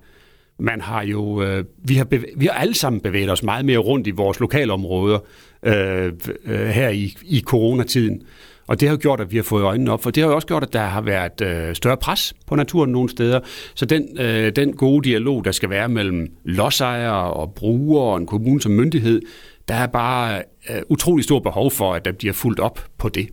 man 0.59 0.81
har 0.81 1.03
jo, 1.03 1.43
øh, 1.43 1.65
vi, 1.77 1.95
har 1.95 2.05
bevæ- 2.13 2.33
vi 2.37 2.45
har 2.45 2.53
alle 2.53 2.73
sammen 2.73 3.01
bevæget 3.01 3.29
os 3.31 3.43
meget 3.43 3.65
mere 3.65 3.77
rundt 3.77 4.07
i 4.07 4.11
vores 4.11 4.39
lokalområder 4.39 5.19
øh, 5.63 6.11
øh, 6.45 6.67
her 6.67 6.89
i, 6.89 7.17
i 7.23 7.41
coronatiden. 7.41 8.21
Og 8.67 8.79
det 8.79 8.87
har 8.87 8.95
jo 8.95 8.99
gjort, 9.01 9.19
at 9.19 9.31
vi 9.31 9.35
har 9.35 9.43
fået 9.43 9.63
øjnene 9.63 9.91
op, 9.91 10.03
for 10.03 10.11
det 10.11 10.23
har 10.23 10.29
jo 10.29 10.35
også 10.35 10.47
gjort, 10.47 10.63
at 10.63 10.73
der 10.73 10.83
har 10.83 11.01
været 11.01 11.41
øh, 11.41 11.75
større 11.75 11.97
pres 11.97 12.33
på 12.47 12.55
naturen 12.55 12.91
nogle 12.91 13.09
steder. 13.09 13.39
Så 13.75 13.85
den, 13.85 14.19
øh, 14.19 14.55
den 14.55 14.73
gode 14.73 15.09
dialog, 15.09 15.45
der 15.45 15.51
skal 15.51 15.69
være 15.69 15.89
mellem 15.89 16.27
lodsejere 16.43 17.33
og 17.33 17.53
brugere 17.53 18.03
og 18.03 18.17
en 18.17 18.27
kommune 18.27 18.61
som 18.61 18.71
myndighed, 18.71 19.21
der 19.67 19.73
er 19.73 19.87
bare 19.87 20.41
øh, 20.69 20.81
utrolig 20.89 21.23
stor 21.23 21.39
behov 21.39 21.71
for, 21.71 21.93
at 21.93 22.05
der 22.05 22.11
bliver 22.11 22.33
fuldt 22.33 22.59
op 22.59 22.85
på 22.97 23.09
det. 23.09 23.29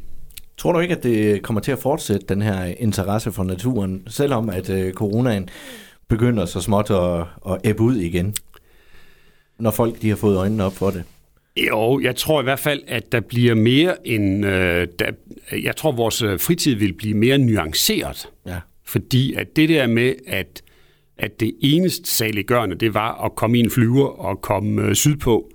Tror 0.58 0.72
du 0.72 0.78
ikke, 0.78 0.96
at 0.96 1.02
det 1.02 1.42
kommer 1.42 1.60
til 1.60 1.72
at 1.72 1.78
fortsætte, 1.78 2.26
den 2.28 2.42
her 2.42 2.64
interesse 2.64 3.32
for 3.32 3.44
naturen, 3.44 4.02
selvom 4.06 4.50
at 4.50 4.70
øh, 4.70 4.92
coronaen 4.92 5.48
begynder 6.08 6.44
så 6.46 6.60
småt 6.60 6.90
at, 6.90 7.20
at 7.52 7.60
æbbe 7.64 7.82
ud 7.82 7.96
igen, 7.96 8.34
når 9.58 9.70
folk 9.70 10.02
de 10.02 10.08
har 10.08 10.16
fået 10.16 10.36
øjnene 10.36 10.64
op 10.64 10.72
for 10.72 10.90
det? 10.90 11.04
Jo, 11.56 12.00
jeg 12.00 12.16
tror 12.16 12.40
i 12.40 12.44
hvert 12.44 12.58
fald, 12.58 12.82
at 12.86 13.12
der 13.12 13.20
bliver 13.20 13.54
mere 13.54 14.08
en... 14.08 14.44
Øh, 14.44 14.88
der, 14.98 15.10
jeg 15.62 15.76
tror, 15.76 15.92
vores 15.92 16.22
øh, 16.22 16.40
fritid 16.40 16.74
vil 16.74 16.92
blive 16.92 17.14
mere 17.14 17.38
nuanceret. 17.38 18.28
Ja. 18.46 18.58
Fordi 18.84 19.34
at 19.34 19.56
det 19.56 19.68
der 19.68 19.86
med, 19.86 20.14
at, 20.26 20.62
at 21.18 21.40
det 21.40 21.54
eneste 21.60 22.10
saliggørende, 22.10 22.76
det 22.76 22.94
var 22.94 23.24
at 23.24 23.34
komme 23.34 23.56
i 23.56 23.60
en 23.60 23.70
flyver 23.70 24.06
og 24.06 24.42
komme 24.42 24.82
øh, 24.82 24.94
sydpå, 24.94 25.50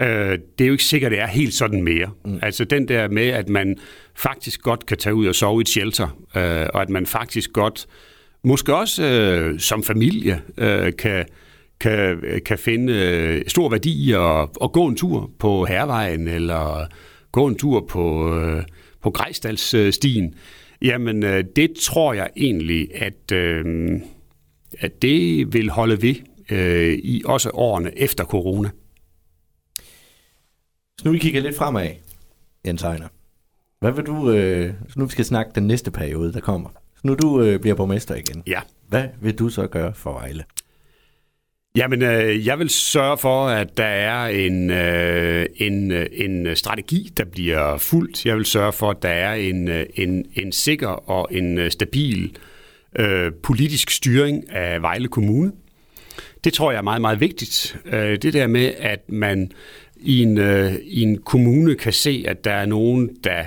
øh, 0.00 0.38
det 0.58 0.64
er 0.64 0.66
jo 0.66 0.72
ikke 0.72 0.84
sikkert, 0.84 1.12
det 1.12 1.20
er 1.20 1.26
helt 1.26 1.54
sådan 1.54 1.82
mere. 1.82 2.10
Mm. 2.24 2.38
Altså 2.42 2.64
den 2.64 2.88
der 2.88 3.08
med, 3.08 3.26
at 3.26 3.48
man 3.48 3.76
faktisk 4.14 4.62
godt 4.62 4.86
kan 4.86 4.96
tage 4.96 5.14
ud 5.14 5.26
og 5.26 5.34
sove 5.34 5.60
i 5.60 5.62
et 5.62 5.68
shelter, 5.68 6.18
øh, 6.36 6.66
og 6.74 6.82
at 6.82 6.88
man 6.88 7.06
faktisk 7.06 7.52
godt, 7.52 7.86
måske 8.44 8.76
også 8.76 9.04
øh, 9.04 9.60
som 9.60 9.82
familie, 9.82 10.40
øh, 10.58 10.92
kan 10.98 11.24
kan, 11.80 12.22
kan 12.46 12.58
finde 12.58 12.92
øh, 12.92 13.42
stor 13.46 13.68
værdi 13.68 14.08
i 14.08 14.12
at, 14.12 14.48
at 14.62 14.72
gå 14.72 14.86
en 14.86 14.96
tur 14.96 15.30
på 15.38 15.64
Hervejen, 15.64 16.28
eller 16.28 16.86
gå 17.32 17.46
en 17.46 17.56
tur 17.58 17.86
på, 17.88 18.36
øh, 18.38 18.62
på 19.02 19.10
Grejsdalsstien, 19.10 20.34
jamen 20.82 21.22
øh, 21.22 21.44
det 21.56 21.72
tror 21.80 22.12
jeg 22.12 22.30
egentlig, 22.36 22.88
at, 22.94 23.32
at 24.78 25.02
det 25.02 25.52
vil 25.54 25.70
holde 25.70 26.02
ved 26.02 26.14
i 27.02 27.22
også 27.24 27.50
årene 27.54 27.98
efter 27.98 28.24
corona. 28.24 28.70
Så 30.98 31.04
nu 31.04 31.12
vi 31.12 31.18
kigger 31.18 31.40
lidt 31.40 31.56
fremad, 31.56 31.88
Jens 32.66 32.82
Ejner. 32.82 33.08
Hvad 33.80 33.92
vil 33.92 34.04
du, 34.04 34.32
så 34.88 34.98
nu 34.98 35.04
vi 35.04 35.10
skal 35.10 35.24
snakke 35.24 35.52
den 35.54 35.66
næste 35.66 35.90
periode, 35.90 36.32
der 36.32 36.40
kommer. 36.40 36.68
Så 36.94 37.00
nu 37.04 37.14
du 37.14 37.58
bliver 37.58 37.74
borgmester 37.74 38.14
igen. 38.14 38.42
Ja. 38.46 38.60
Hvad 38.88 39.04
vil 39.20 39.38
du 39.38 39.48
så 39.48 39.66
gøre 39.66 39.94
for 39.94 40.12
Vejle? 40.12 40.44
Jamen, 41.76 42.02
øh, 42.02 42.46
jeg 42.46 42.58
vil 42.58 42.70
sørge 42.70 43.18
for, 43.18 43.46
at 43.46 43.76
der 43.76 43.84
er 43.84 44.26
en, 44.26 44.70
øh, 44.70 45.46
en, 45.56 45.90
øh, 45.90 46.06
en 46.12 46.56
strategi, 46.56 47.10
der 47.16 47.24
bliver 47.24 47.78
fuldt. 47.78 48.26
Jeg 48.26 48.36
vil 48.36 48.44
sørge 48.44 48.72
for, 48.72 48.90
at 48.90 49.02
der 49.02 49.08
er 49.08 49.34
en, 49.34 49.68
øh, 49.68 49.86
en, 49.94 50.24
en 50.34 50.52
sikker 50.52 50.88
og 50.88 51.28
en 51.30 51.58
øh, 51.58 51.70
stabil 51.70 52.36
øh, 52.98 53.32
politisk 53.42 53.90
styring 53.90 54.50
af 54.50 54.82
Vejle 54.82 55.08
Kommune. 55.08 55.52
Det 56.44 56.52
tror 56.52 56.70
jeg 56.70 56.78
er 56.78 56.82
meget, 56.82 57.00
meget 57.00 57.20
vigtigt. 57.20 57.76
Øh, 57.84 58.18
det 58.22 58.32
der 58.32 58.46
med, 58.46 58.74
at 58.78 59.00
man 59.08 59.50
i 59.96 60.22
en, 60.22 60.38
øh, 60.38 60.74
i 60.82 61.02
en 61.02 61.18
kommune 61.18 61.74
kan 61.74 61.92
se, 61.92 62.24
at 62.28 62.44
der 62.44 62.52
er 62.52 62.66
nogen, 62.66 63.10
der 63.24 63.44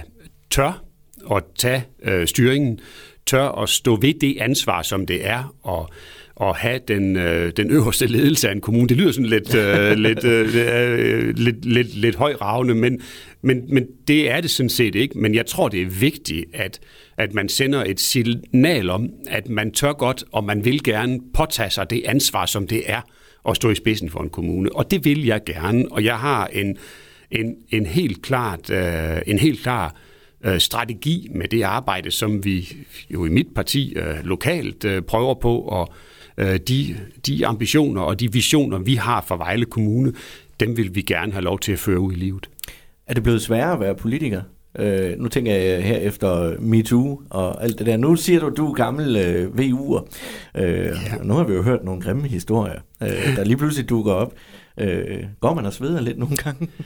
tør 0.49 0.83
at 1.31 1.43
tage 1.55 1.85
øh, 2.03 2.27
styringen, 2.27 2.79
tør 3.27 3.61
at 3.61 3.69
stå 3.69 3.95
ved 3.95 4.13
det 4.13 4.37
ansvar, 4.39 4.81
som 4.81 5.05
det 5.05 5.27
er, 5.27 5.55
og 5.63 5.89
at 6.41 6.55
have 6.55 6.79
den, 6.87 7.15
øh, 7.15 7.51
den 7.57 7.71
øverste 7.71 8.07
ledelse 8.07 8.49
af 8.49 8.51
en 8.51 8.61
kommune. 8.61 8.89
Det 8.89 8.97
lyder 8.97 9.11
sådan 9.11 9.29
lidt, 9.29 9.55
øh, 9.55 9.91
lidt, 10.07 10.23
øh, 10.23 10.55
øh, 10.55 11.37
lidt, 11.37 11.65
lidt, 11.65 11.95
lidt 11.95 12.15
højravende, 12.15 12.75
men, 12.75 13.01
men, 13.41 13.63
men 13.73 13.87
det 14.07 14.31
er 14.31 14.41
det 14.41 14.51
sådan 14.51 14.69
set 14.69 14.95
ikke. 14.95 15.19
Men 15.19 15.35
jeg 15.35 15.45
tror, 15.45 15.67
det 15.69 15.81
er 15.81 15.85
vigtigt, 15.85 16.45
at, 16.53 16.79
at 17.17 17.33
man 17.33 17.49
sender 17.49 17.83
et 17.83 17.99
signal 17.99 18.89
om, 18.89 19.09
at 19.27 19.49
man 19.49 19.71
tør 19.71 19.93
godt, 19.93 20.23
og 20.31 20.43
man 20.43 20.65
vil 20.65 20.83
gerne 20.83 21.19
påtage 21.33 21.69
sig 21.69 21.89
det 21.89 22.03
ansvar, 22.05 22.45
som 22.45 22.67
det 22.67 22.83
er 22.85 23.01
at 23.49 23.55
stå 23.55 23.69
i 23.69 23.75
spidsen 23.75 24.09
for 24.09 24.19
en 24.19 24.29
kommune. 24.29 24.75
Og 24.75 24.91
det 24.91 25.05
vil 25.05 25.25
jeg 25.25 25.41
gerne, 25.45 25.85
og 25.91 26.03
jeg 26.03 26.17
har 26.17 26.47
en, 26.47 26.77
en, 27.31 27.55
en 27.69 27.85
helt 27.85 28.21
klart, 28.21 28.69
øh, 28.69 29.21
en 29.27 29.39
helt 29.39 29.61
klar 29.61 29.95
øh, 30.45 30.59
strategi 30.59 31.29
med 31.35 31.47
det 31.47 31.63
arbejde, 31.63 32.11
som 32.11 32.45
vi 32.45 32.75
jo 33.09 33.25
i 33.25 33.29
mit 33.29 33.47
parti 33.55 33.93
øh, 33.95 34.23
lokalt 34.23 34.85
øh, 34.85 35.01
prøver 35.01 35.33
på, 35.33 35.59
og 35.59 35.93
øh, 36.37 36.59
de, 36.67 36.97
de 37.27 37.47
ambitioner 37.47 38.01
og 38.01 38.19
de 38.19 38.31
visioner, 38.31 38.79
vi 38.79 38.95
har 38.95 39.25
for 39.27 39.37
Vejle 39.37 39.65
Kommune, 39.65 40.13
dem 40.59 40.77
vil 40.77 40.95
vi 40.95 41.01
gerne 41.01 41.31
have 41.31 41.43
lov 41.43 41.59
til 41.59 41.71
at 41.71 41.79
føre 41.79 41.99
ud 41.99 42.13
i 42.13 42.15
livet. 42.15 42.49
Er 43.07 43.13
det 43.13 43.23
blevet 43.23 43.41
sværere 43.41 43.73
at 43.73 43.79
være 43.79 43.95
politiker? 43.95 44.41
Øh, 44.79 45.19
nu 45.19 45.27
tænker 45.27 45.53
jeg 45.53 45.83
her 45.83 45.97
efter 45.97 46.59
MeToo 46.59 47.21
og 47.29 47.63
alt 47.63 47.79
det 47.79 47.85
der. 47.85 47.97
Nu 47.97 48.15
siger 48.15 48.39
du, 48.39 48.47
at 48.47 48.57
du 48.57 48.67
er 48.67 48.73
gammel 48.73 49.15
øh, 49.15 49.51
VU'er. 49.55 50.07
Øh, 50.57 50.85
ja. 50.85 51.23
Nu 51.23 51.33
har 51.33 51.43
vi 51.43 51.53
jo 51.53 51.61
hørt 51.61 51.83
nogle 51.83 52.01
grimme 52.01 52.27
historier, 52.27 52.79
øh, 53.03 53.35
der 53.35 53.43
lige 53.43 53.57
pludselig 53.57 53.89
dukker 53.89 54.13
op. 54.13 54.33
Øh, 54.79 55.23
går 55.39 55.53
man 55.53 55.65
og 55.65 55.73
sveder 55.73 56.01
lidt 56.01 56.17
nogle 56.17 56.35
gange? 56.35 56.67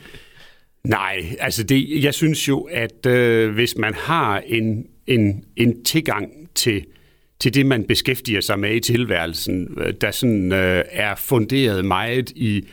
Nej, 0.84 1.36
altså 1.40 1.62
det, 1.62 2.04
jeg 2.04 2.14
synes 2.14 2.48
jo, 2.48 2.60
at 2.60 3.06
øh, 3.06 3.54
hvis 3.54 3.76
man 3.76 3.94
har 3.94 4.42
en, 4.46 4.86
en, 5.06 5.44
en 5.56 5.84
tilgang 5.84 6.30
til, 6.54 6.84
til 7.40 7.54
det, 7.54 7.66
man 7.66 7.84
beskæftiger 7.84 8.40
sig 8.40 8.58
med 8.58 8.74
i 8.74 8.80
tilværelsen, 8.80 9.78
øh, 9.78 9.94
der 10.00 10.10
sådan 10.10 10.52
øh, 10.52 10.84
er 10.90 11.14
funderet 11.14 11.84
meget 11.84 12.30
i 12.30 12.66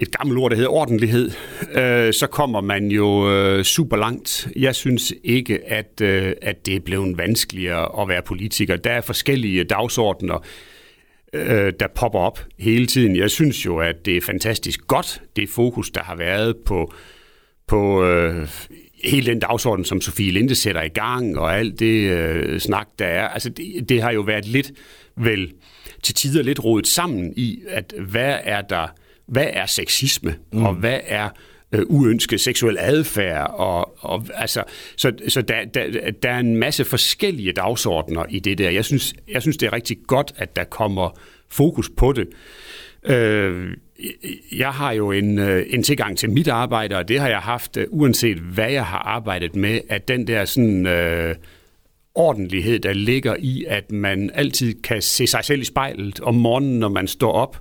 et 0.00 0.16
gammelt 0.16 0.38
ord, 0.38 0.50
der 0.50 0.56
hedder 0.56 0.70
ordentlighed, 0.70 1.30
øh, 1.74 2.12
så 2.12 2.26
kommer 2.30 2.60
man 2.60 2.90
jo 2.90 3.30
øh, 3.32 3.64
super 3.64 3.96
langt. 3.96 4.48
Jeg 4.56 4.74
synes 4.74 5.12
ikke, 5.24 5.70
at, 5.70 6.00
øh, 6.02 6.32
at 6.42 6.66
det 6.66 6.76
er 6.76 6.80
blevet 6.80 7.18
vanskeligere 7.18 8.02
at 8.02 8.08
være 8.08 8.22
politiker. 8.22 8.76
Der 8.76 8.90
er 8.90 9.00
forskellige 9.00 9.64
dagsordner, 9.64 10.44
øh, 11.36 11.72
der 11.80 11.86
popper 11.94 12.18
op 12.18 12.44
hele 12.58 12.86
tiden. 12.86 13.16
Jeg 13.16 13.30
synes 13.30 13.66
jo, 13.66 13.78
at 13.78 14.06
det 14.06 14.16
er 14.16 14.20
fantastisk 14.20 14.86
godt, 14.86 15.22
det 15.36 15.48
fokus, 15.48 15.90
der 15.90 16.02
har 16.02 16.16
været 16.16 16.56
på, 16.66 16.92
på 17.66 18.04
øh, 18.04 18.48
hele 19.04 19.26
den 19.26 19.38
dagsorden, 19.38 19.84
som 19.84 20.00
Sofie 20.00 20.32
Linde 20.32 20.54
sætter 20.54 20.82
i 20.82 20.88
gang, 20.88 21.38
og 21.38 21.58
alt 21.58 21.80
det 21.80 22.10
øh, 22.10 22.60
snak, 22.60 22.88
der 22.98 23.06
er. 23.06 23.28
Altså, 23.28 23.48
det, 23.48 23.88
det 23.88 24.02
har 24.02 24.12
jo 24.12 24.20
været 24.20 24.46
lidt, 24.46 24.72
vel, 25.16 25.52
til 26.02 26.14
tider 26.14 26.42
lidt 26.42 26.64
rodet 26.64 26.86
sammen 26.86 27.32
i, 27.36 27.62
at 27.68 27.94
hvad 27.98 28.38
er 28.42 28.60
der, 28.60 28.86
hvad 29.26 29.46
er 29.52 29.66
sexisme, 29.66 30.34
mm. 30.52 30.64
og 30.64 30.74
hvad 30.74 31.00
er 31.04 31.28
øh, 31.72 31.82
uønsket 31.86 32.40
seksuel 32.40 32.76
adfærd. 32.80 33.50
Og, 33.54 34.04
og, 34.04 34.26
altså, 34.34 34.62
så 34.96 35.12
så 35.28 35.42
der, 35.42 35.64
der, 35.64 36.10
der 36.22 36.30
er 36.30 36.38
en 36.38 36.56
masse 36.56 36.84
forskellige 36.84 37.52
dagsordner 37.52 38.24
i 38.28 38.38
det 38.38 38.58
der. 38.58 38.70
Jeg 38.70 38.84
synes, 38.84 39.14
jeg 39.32 39.42
synes, 39.42 39.56
det 39.56 39.66
er 39.66 39.72
rigtig 39.72 39.96
godt, 40.06 40.32
at 40.36 40.56
der 40.56 40.64
kommer 40.64 41.20
fokus 41.48 41.90
på 41.96 42.12
det. 42.12 42.28
Øh, 43.04 43.76
jeg 44.52 44.70
har 44.70 44.92
jo 44.92 45.10
en, 45.10 45.38
øh, 45.38 45.66
en 45.70 45.82
tilgang 45.82 46.18
til 46.18 46.30
mit 46.30 46.48
arbejde, 46.48 46.96
og 46.96 47.08
det 47.08 47.20
har 47.20 47.28
jeg 47.28 47.38
haft, 47.38 47.76
øh, 47.76 47.86
uanset 47.90 48.36
hvad 48.38 48.70
jeg 48.70 48.84
har 48.84 48.98
arbejdet 48.98 49.56
med, 49.56 49.80
at 49.88 50.08
den 50.08 50.26
der 50.26 50.44
sådan... 50.44 50.86
Øh, 50.86 51.34
ordentlighed, 52.16 52.78
der 52.78 52.92
ligger 52.92 53.36
i, 53.38 53.64
at 53.68 53.92
man 53.92 54.30
altid 54.34 54.82
kan 54.82 55.02
se 55.02 55.26
sig 55.26 55.44
selv 55.44 55.60
i 55.60 55.64
spejlet 55.64 56.20
om 56.20 56.34
morgenen, 56.34 56.78
når 56.78 56.88
man 56.88 57.08
står 57.08 57.32
op, 57.32 57.60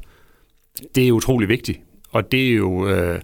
det 0.95 1.07
er 1.07 1.11
utrolig 1.11 1.49
vigtigt. 1.49 1.79
Og 2.11 2.31
det 2.31 2.47
er 2.49 2.53
jo, 2.53 2.89
øh, 2.89 3.21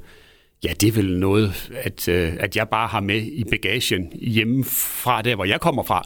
ja, 0.63 0.73
det 0.81 0.87
er 0.87 0.91
vel 0.91 1.19
noget, 1.19 1.71
at, 1.83 2.07
øh, 2.07 2.33
at 2.39 2.55
jeg 2.55 2.69
bare 2.69 2.87
har 2.87 2.99
med 2.99 3.21
i 3.21 3.43
bagagen 3.51 4.11
hjemme 4.13 4.63
fra 5.03 5.21
der, 5.21 5.35
hvor 5.35 5.45
jeg 5.45 5.59
kommer 5.59 5.83
fra. 5.83 6.03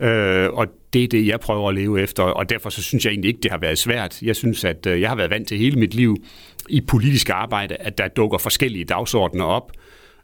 Øh, 0.00 0.52
og 0.52 0.66
det 0.92 1.04
er 1.04 1.08
det, 1.08 1.26
jeg 1.26 1.40
prøver 1.40 1.68
at 1.68 1.74
leve 1.74 2.00
efter, 2.00 2.22
og 2.22 2.50
derfor 2.50 2.70
så 2.70 2.82
synes 2.82 3.04
jeg 3.04 3.10
egentlig 3.10 3.28
ikke, 3.28 3.40
det 3.42 3.50
har 3.50 3.58
været 3.58 3.78
svært. 3.78 4.22
Jeg 4.22 4.36
synes, 4.36 4.64
at 4.64 4.86
øh, 4.86 5.00
jeg 5.00 5.08
har 5.08 5.16
været 5.16 5.30
vant 5.30 5.48
til 5.48 5.58
hele 5.58 5.80
mit 5.80 5.94
liv 5.94 6.16
i 6.68 6.80
politisk 6.80 7.30
arbejde, 7.30 7.74
at 7.74 7.98
der 7.98 8.08
dukker 8.08 8.38
forskellige 8.38 8.84
dagsordner 8.84 9.44
op, 9.44 9.72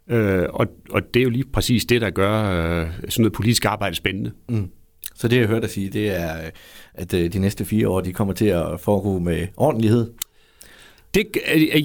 øh, 0.09 0.43
og, 0.49 0.67
og 0.89 1.13
det 1.13 1.19
er 1.19 1.23
jo 1.23 1.29
lige 1.29 1.45
præcis 1.53 1.85
det, 1.85 2.01
der 2.01 2.09
gør 2.09 2.43
øh, 2.43 2.87
sådan 3.09 3.11
noget 3.17 3.33
politisk 3.33 3.65
arbejde 3.65 3.95
spændende. 3.95 4.31
Mm. 4.49 4.69
Så 5.15 5.27
det, 5.27 5.39
jeg 5.39 5.47
hørte 5.47 5.61
dig 5.61 5.69
sige, 5.69 5.89
det 5.89 6.21
er, 6.21 6.45
øh, 6.45 6.51
at 6.93 7.13
øh, 7.13 7.33
de 7.33 7.39
næste 7.39 7.65
fire 7.65 7.89
år, 7.89 8.01
de 8.01 8.13
kommer 8.13 8.33
til 8.33 8.45
at 8.45 8.79
foregå 8.79 9.19
med 9.19 9.47
ordentlighed, 9.57 10.11
det, 11.15 11.27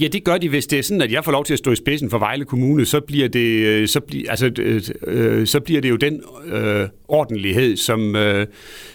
ja, 0.02 0.08
det 0.08 0.24
gør 0.24 0.38
de, 0.38 0.48
hvis 0.48 0.66
det 0.66 0.78
er 0.78 0.82
sådan, 0.82 1.02
at 1.02 1.12
jeg 1.12 1.24
får 1.24 1.32
lov 1.32 1.44
til 1.44 1.52
at 1.52 1.58
stå 1.58 1.72
i 1.72 1.76
spidsen 1.76 2.10
for 2.10 2.18
Vejle 2.18 2.44
Kommune, 2.44 2.86
så 2.86 3.00
bliver 3.00 3.28
det, 3.28 3.66
øh, 3.66 3.88
så 3.88 4.00
bliver, 4.00 4.30
altså, 4.30 4.50
øh, 5.06 5.46
så 5.46 5.60
bliver 5.60 5.80
det 5.80 5.90
jo 5.90 5.96
den 5.96 6.22
øh, 6.46 6.88
ordentlighed, 7.08 7.76
som, 7.76 8.16
øh, 8.16 8.46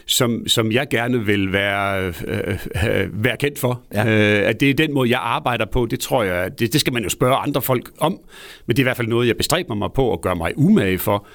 som, 0.05 0.47
som 0.47 0.71
jeg 0.71 0.87
gerne 0.89 1.25
vil 1.25 1.53
være, 1.53 2.07
øh, 2.07 3.23
være 3.23 3.37
kendt 3.37 3.59
for. 3.59 3.81
Ja. 3.93 4.07
Øh, 4.07 4.49
at 4.49 4.59
det 4.59 4.69
er 4.69 4.73
den 4.73 4.93
måde, 4.93 5.09
jeg 5.09 5.19
arbejder 5.23 5.65
på, 5.65 5.85
det 5.85 5.99
tror 5.99 6.23
jeg, 6.23 6.59
det, 6.59 6.73
det 6.73 6.81
skal 6.81 6.93
man 6.93 7.03
jo 7.03 7.09
spørge 7.09 7.35
andre 7.35 7.61
folk 7.61 7.91
om, 7.99 8.19
men 8.65 8.75
det 8.75 8.81
er 8.81 8.83
i 8.83 8.87
hvert 8.87 8.97
fald 8.97 9.07
noget, 9.07 9.27
jeg 9.27 9.37
bestræber 9.37 9.75
mig 9.75 9.89
på 9.95 10.13
at 10.13 10.21
gøre 10.21 10.35
mig 10.35 10.53
umage 10.57 10.97
for. 10.97 11.27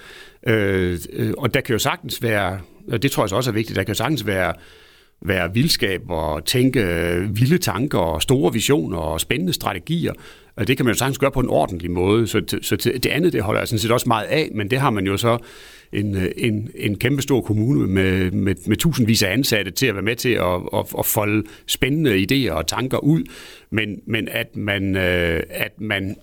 Øh, 0.47 0.99
og 1.39 1.55
der 1.55 1.61
kan 1.61 1.73
jo 1.73 1.79
sagtens 1.79 2.23
være, 2.23 2.61
og 2.93 3.03
det 3.03 3.11
tror 3.11 3.23
jeg 3.23 3.29
så 3.29 3.37
også 3.37 3.51
er 3.51 3.55
vigtigt, 3.55 3.77
der 3.77 3.83
kan 3.83 3.93
jo 3.93 3.97
sagtens 3.97 4.27
være 4.27 4.55
være 5.23 5.55
vildskab 5.55 6.11
og 6.11 6.45
tænke 6.45 6.81
øh, 6.81 7.37
vilde 7.37 7.59
tanker 7.59 7.99
og 7.99 8.23
store 8.23 8.53
visioner 8.53 8.99
og 8.99 9.21
spændende 9.21 9.53
strategier. 9.53 10.13
Og 10.57 10.69
det 10.69 10.77
kan 10.77 10.87
man 10.87 10.95
jo 10.95 10.99
sagtens 10.99 11.19
gøre 11.19 11.31
på 11.31 11.41
en 11.41 11.49
ordentlig 11.49 11.91
måde. 11.91 12.27
Så, 12.27 12.59
så 12.63 12.77
det 12.77 13.07
andet, 13.07 13.33
det 13.33 13.43
holder 13.43 13.61
jeg 13.61 13.69
sådan 13.69 13.79
set 13.79 13.91
også 13.91 14.09
meget 14.09 14.27
af, 14.27 14.51
men 14.55 14.71
det 14.71 14.81
har 14.81 14.91
man 14.91 15.07
jo 15.07 15.17
så 15.17 15.39
en, 15.93 16.17
øh, 16.17 16.31
en, 16.37 16.71
en 16.75 16.99
kæmpe 16.99 17.23
stor 17.23 17.41
kommune 17.41 17.87
med, 17.87 18.31
med, 18.31 18.55
med 18.67 18.77
tusindvis 18.77 19.23
af 19.23 19.33
ansatte 19.33 19.71
til 19.71 19.87
at 19.87 19.95
være 19.95 20.03
med 20.03 20.17
til 20.17 20.29
at, 20.29 20.61
at, 20.75 20.87
at 20.99 21.07
folde 21.07 21.47
spændende 21.67 22.27
idéer 22.31 22.53
og 22.53 22.67
tanker 22.67 22.99
ud. 22.99 23.23
Men, 23.71 24.01
men 24.07 24.29
at 24.29 24.57
man, 24.57 24.97
øh, 24.97 25.43
at 25.51 25.81
man 25.81 26.17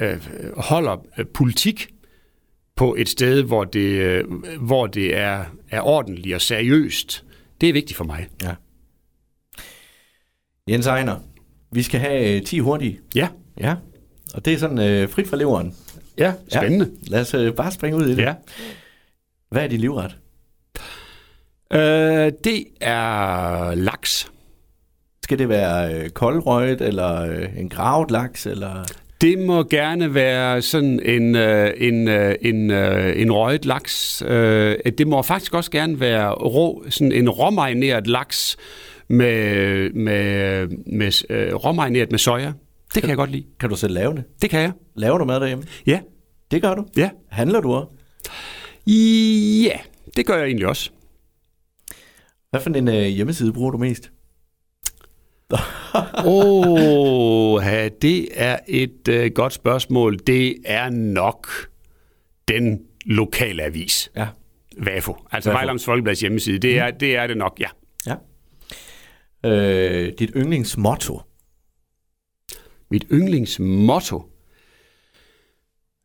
øh, 0.00 0.16
holder 0.56 1.06
politik 1.34 1.88
på 2.76 2.94
et 2.98 3.08
sted, 3.08 3.42
hvor 3.42 3.64
det, 3.64 3.80
øh, 3.80 4.24
hvor 4.60 4.86
det 4.86 5.16
er, 5.16 5.44
er 5.70 5.80
ordentligt 5.80 6.34
og 6.34 6.40
seriøst, 6.40 7.24
det 7.62 7.68
er 7.68 7.72
vigtigt 7.72 7.96
for 7.96 8.04
mig. 8.04 8.28
Ja. 8.42 8.54
Jens 10.68 10.86
Ejner, 10.86 11.16
vi 11.72 11.82
skal 11.82 12.00
have 12.00 12.40
10 12.40 12.58
øh, 12.58 12.64
hurtige. 12.64 13.00
Ja. 13.14 13.28
Ja, 13.60 13.74
og 14.34 14.44
det 14.44 14.52
er 14.52 14.58
sådan 14.58 14.78
øh, 14.78 15.08
frit 15.08 15.28
fra 15.28 15.36
leveren. 15.36 15.76
Ja, 16.18 16.34
spændende. 16.48 16.90
Ja. 17.02 17.10
Lad 17.10 17.20
os 17.20 17.34
øh, 17.34 17.54
bare 17.54 17.72
springe 17.72 17.98
ud 17.98 18.04
i 18.04 18.10
det. 18.10 18.22
Ja. 18.22 18.34
Hvad 19.50 19.64
er 19.64 19.68
din 19.68 19.80
livret? 19.80 20.18
Øh, 21.72 22.32
det 22.44 22.64
er 22.80 23.74
laks. 23.74 24.32
Skal 25.22 25.38
det 25.38 25.48
være 25.48 25.94
øh, 25.94 26.10
koldrøget, 26.10 26.80
eller 26.80 27.20
øh, 27.20 27.58
en 27.58 27.68
gravet 27.68 28.10
laks, 28.10 28.46
eller... 28.46 28.84
Det 29.22 29.38
må 29.38 29.62
gerne 29.62 30.14
være 30.14 30.62
sådan 30.62 31.00
en, 31.04 31.36
øh, 31.36 31.72
en, 31.76 32.08
øh, 32.08 32.34
en, 32.40 32.70
øh, 32.70 33.20
en 33.20 33.32
røget 33.32 33.64
laks. 33.64 34.22
Det 34.98 35.06
må 35.06 35.22
faktisk 35.22 35.54
også 35.54 35.70
gerne 35.70 36.00
være 36.00 36.32
rå, 36.34 36.84
sådan 36.88 37.12
en 37.12 37.30
råmarineret 37.30 38.06
laks 38.06 38.56
med, 39.08 39.90
med, 39.90 40.66
med 40.86 41.24
råmarineret 41.54 42.10
med 42.10 42.18
soja. 42.18 42.46
Det 42.46 42.54
kan, 42.92 43.00
kan 43.00 43.08
jeg 43.08 43.16
godt 43.16 43.30
lide. 43.30 43.44
Kan 43.60 43.68
du 43.68 43.76
selv 43.76 43.94
lave 43.94 44.14
det? 44.14 44.24
Det 44.42 44.50
kan 44.50 44.60
jeg. 44.60 44.72
Laver 44.96 45.18
du 45.18 45.24
mad 45.24 45.40
derhjemme? 45.40 45.64
Ja. 45.86 46.00
Det 46.50 46.62
gør 46.62 46.74
du? 46.74 46.86
Ja. 46.96 47.10
Handler 47.30 47.60
du 47.60 47.72
også? 47.72 47.88
Ja, 49.66 49.78
det 50.16 50.26
gør 50.26 50.36
jeg 50.36 50.46
egentlig 50.46 50.66
også. 50.66 50.90
Hvad 52.50 52.60
for 52.60 52.70
en 52.70 52.88
øh, 52.88 53.04
hjemmeside 53.04 53.52
bruger 53.52 53.70
du 53.70 53.78
mest? 53.78 54.10
Oh, 56.24 57.62
ja, 57.66 57.88
det 58.02 58.28
er 58.34 58.58
et 58.68 59.08
uh, 59.08 59.34
godt 59.34 59.52
spørgsmål. 59.52 60.18
Det 60.26 60.56
er 60.64 60.90
nok 60.90 61.48
den 62.48 62.80
lokale 63.04 63.62
avis. 63.62 64.10
Ja. 64.16 64.26
VAFO, 64.78 65.16
altså 65.30 65.50
Vejlams 65.50 65.84
Folkeblads 65.84 66.20
hjemmeside. 66.20 66.58
Det 66.58 66.78
er, 66.78 66.90
mm. 66.90 66.98
det 66.98 67.16
er 67.16 67.26
det 67.26 67.36
nok, 67.36 67.60
ja. 67.60 67.68
ja. 68.06 68.14
Øh, 69.50 70.12
dit 70.18 70.30
yndlingsmotto? 70.36 71.20
Mit 72.90 73.04
yndlingsmotto? 73.12 74.22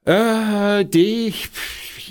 Øh, 0.10 0.86
det, 0.94 1.36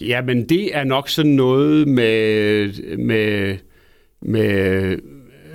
jamen, 0.00 0.48
det 0.48 0.76
er 0.76 0.84
nok 0.84 1.08
sådan 1.08 1.32
noget 1.32 1.88
med, 1.88 2.96
med, 2.96 3.58
med 4.22 4.98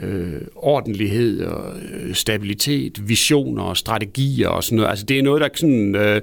øh, 0.01 0.41
ordentlighed 0.55 1.45
og 1.45 1.79
øh, 1.79 2.15
stabilitet, 2.15 3.09
visioner 3.09 3.63
og 3.63 3.77
strategier 3.77 4.47
og 4.47 4.63
sådan 4.63 4.75
noget. 4.75 4.89
Altså 4.89 5.05
det 5.05 5.19
er 5.19 5.23
noget, 5.23 5.41
der 5.41 5.49
sådan... 5.55 5.95
Øh, 5.95 6.21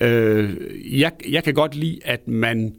øh, 0.00 1.00
jeg, 1.00 1.12
jeg 1.28 1.44
kan 1.44 1.54
godt 1.54 1.74
lide, 1.74 1.98
at 2.04 2.28
man 2.28 2.76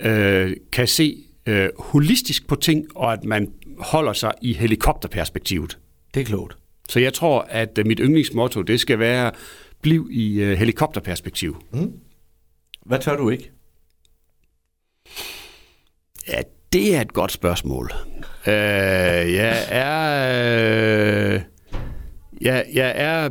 øh, 0.00 0.56
kan 0.72 0.86
se 0.86 1.24
øh, 1.46 1.68
holistisk 1.78 2.46
på 2.46 2.56
ting, 2.56 2.86
og 2.96 3.12
at 3.12 3.24
man 3.24 3.52
holder 3.78 4.12
sig 4.12 4.32
i 4.42 4.52
helikopterperspektivet. 4.52 5.78
Det 6.14 6.20
er 6.20 6.24
klogt. 6.24 6.56
Så 6.88 7.00
jeg 7.00 7.14
tror, 7.14 7.40
at 7.40 7.78
øh, 7.78 7.86
mit 7.86 8.00
yndlingsmotto, 8.02 8.62
det 8.62 8.80
skal 8.80 8.98
være, 8.98 9.30
bliv 9.82 10.08
i 10.10 10.40
øh, 10.40 10.58
helikopterperspektiv. 10.58 11.56
Mm. 11.72 11.92
Hvad 12.86 12.98
tør 12.98 13.16
du 13.16 13.30
ikke? 13.30 13.50
Ja, 16.28 16.40
det 16.72 16.96
er 16.96 17.00
et 17.00 17.12
godt 17.12 17.32
spørgsmål. 17.32 17.90
Øh, 18.46 18.52
jeg 19.34 19.56
er... 19.68 21.34
Øh, 21.34 21.40
jeg, 22.40 22.64
jeg 22.74 22.92
er... 22.96 23.30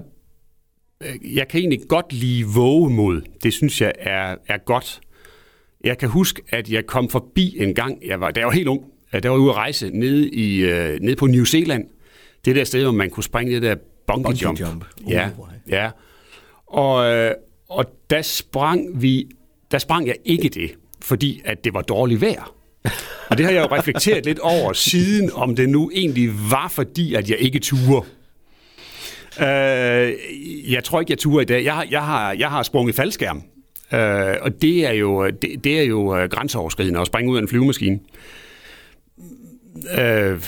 øh, 1.03 1.36
Jeg 1.36 1.48
kan 1.48 1.60
egentlig 1.60 1.79
godt 1.89 2.13
lide 2.13 2.45
vågemod. 2.55 3.21
Det 3.43 3.53
synes 3.53 3.81
jeg 3.81 3.93
er, 4.00 4.36
er 4.48 4.57
godt. 4.57 5.01
Jeg 5.83 5.98
kan 5.98 6.10
huske, 6.10 6.41
at 6.50 6.69
jeg 6.69 6.86
kom 6.86 7.10
forbi 7.10 7.55
en 7.60 7.74
gang, 7.74 7.98
jeg 8.07 8.19
var, 8.19 8.31
da 8.31 8.39
jeg 8.39 8.48
var 8.48 8.53
helt 8.53 8.67
ung, 8.67 8.81
at 9.12 9.24
jeg 9.25 9.31
var 9.31 9.38
ude 9.38 9.50
at 9.50 9.55
rejse 9.55 9.89
nede, 9.89 10.29
i, 10.29 10.57
øh, 10.60 11.00
nede 11.01 11.15
på 11.15 11.27
New 11.27 11.43
Zealand. 11.43 11.86
Det 12.45 12.55
der 12.55 12.63
sted, 12.63 12.83
hvor 12.83 12.91
man 12.91 13.10
kunne 13.10 13.24
springe 13.24 13.53
det 13.53 13.62
der 13.62 13.75
bungee, 14.07 14.24
Bungee 14.24 14.43
jump. 14.48 14.60
jump. 14.60 14.86
Uh, 15.05 15.12
Ja, 15.12 15.29
ja. 15.69 15.89
Og, 16.67 17.12
øh, 17.13 17.31
og 17.69 17.86
der 18.10 18.21
sprang 18.21 19.01
vi, 19.01 19.29
der 19.71 19.77
sprang 19.77 20.07
jeg 20.07 20.15
ikke 20.25 20.50
det, 20.50 20.71
fordi 21.01 21.41
at 21.45 21.63
det 21.63 21.74
var 21.74 21.81
dårligt 21.81 22.21
vejr. 22.21 22.53
Og 23.29 23.38
det 23.38 23.45
har 23.45 23.53
jeg 23.53 23.61
jo 23.71 23.75
reflekteret 23.75 24.25
lidt 24.25 24.39
over 24.39 24.73
siden, 24.73 25.31
om 25.33 25.55
det 25.55 25.69
nu 25.69 25.91
egentlig 25.93 26.29
var 26.50 26.67
fordi, 26.75 27.13
at 27.13 27.29
jeg 27.29 27.38
ikke 27.39 27.59
turde. 27.59 28.05
Øh, 29.41 30.13
jeg 30.73 30.83
tror 30.83 31.00
ikke, 31.00 31.11
jeg 31.11 31.17
turer 31.17 31.41
i 31.41 31.45
dag. 31.45 31.63
Jeg, 31.65 31.73
har- 31.73 31.88
jeg, 31.91 32.01
har, 32.05 32.33
jeg 32.33 32.50
har 32.50 32.63
sprunget 32.63 32.95
faldskærm. 32.95 33.43
Øh, 33.93 34.35
og 34.41 34.61
det 34.61 34.85
er 34.88 34.91
jo, 34.91 35.27
det, 35.29 35.63
det 35.63 35.79
er 35.79 35.83
jo 35.83 36.17
øh, 36.17 36.29
grænseoverskridende 36.29 37.00
at 37.00 37.07
springe 37.07 37.31
ud 37.31 37.38
af 37.38 37.41
en 37.41 37.47
flyvemaskine. 37.47 38.00
Øh, 40.00 40.41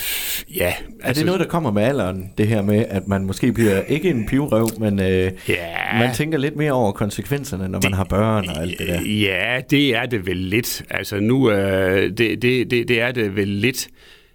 ja, 0.55 0.73
Er 1.03 1.13
det 1.13 1.25
noget, 1.25 1.39
der 1.39 1.47
kommer 1.47 1.71
med 1.71 1.83
alderen, 1.83 2.31
det 2.37 2.47
her 2.47 2.61
med, 2.61 2.85
at 2.89 3.07
man 3.07 3.25
måske 3.25 3.53
bliver 3.53 3.81
ikke 3.81 4.09
en 4.09 4.25
pivrøv, 4.27 4.67
men 4.79 4.99
øh, 4.99 5.31
Ja. 5.49 5.99
man 5.99 6.13
tænker 6.15 6.37
lidt 6.37 6.55
mere 6.55 6.71
over 6.71 6.91
konsekvenserne, 6.91 7.67
når 7.69 7.79
man 7.83 7.93
har 7.93 8.03
børn 8.03 8.49
og 8.49 8.61
alt 8.61 8.79
det 8.79 8.87
der? 8.87 9.01
Ja, 9.01 9.61
det 9.69 9.95
er 9.95 10.05
det 10.05 10.25
vel 10.25 10.37
lidt. 10.37 10.83
Altså 10.89 11.19
nu, 11.19 11.51
øh, 11.51 12.09
det, 12.17 12.41
det, 12.41 12.71
det, 12.71 12.87
det 12.87 13.01
er 13.01 13.11
det 13.11 13.35
vel 13.35 13.47
lidt. 13.47 13.87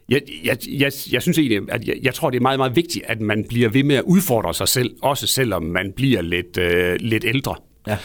Jeg, 0.09 0.21
jeg, 0.45 0.57
jeg, 0.69 0.93
jeg 1.13 1.23
synes 1.23 1.39
egentlig, 1.39 1.61
at 1.69 1.85
jeg, 1.89 1.95
jeg 2.03 2.15
tror, 2.15 2.31
det 2.31 2.37
er 2.37 2.41
meget, 2.43 2.59
meget 2.59 2.77
vigtigt, 2.77 3.05
at 3.09 3.21
man 3.21 3.45
bliver 3.49 3.69
ved 3.69 3.83
med 3.85 3.97
at 3.97 4.03
udfordre 4.03 4.55
sig 4.55 4.69
selv, 4.69 4.91
også 5.03 5.27
selvom 5.27 5.63
man 5.63 5.93
bliver 5.97 6.23
lidt, 6.23 6.59
øh, 6.59 6.97
lidt 7.01 7.25
ældre. 7.25 7.55
Ja. 7.89 7.99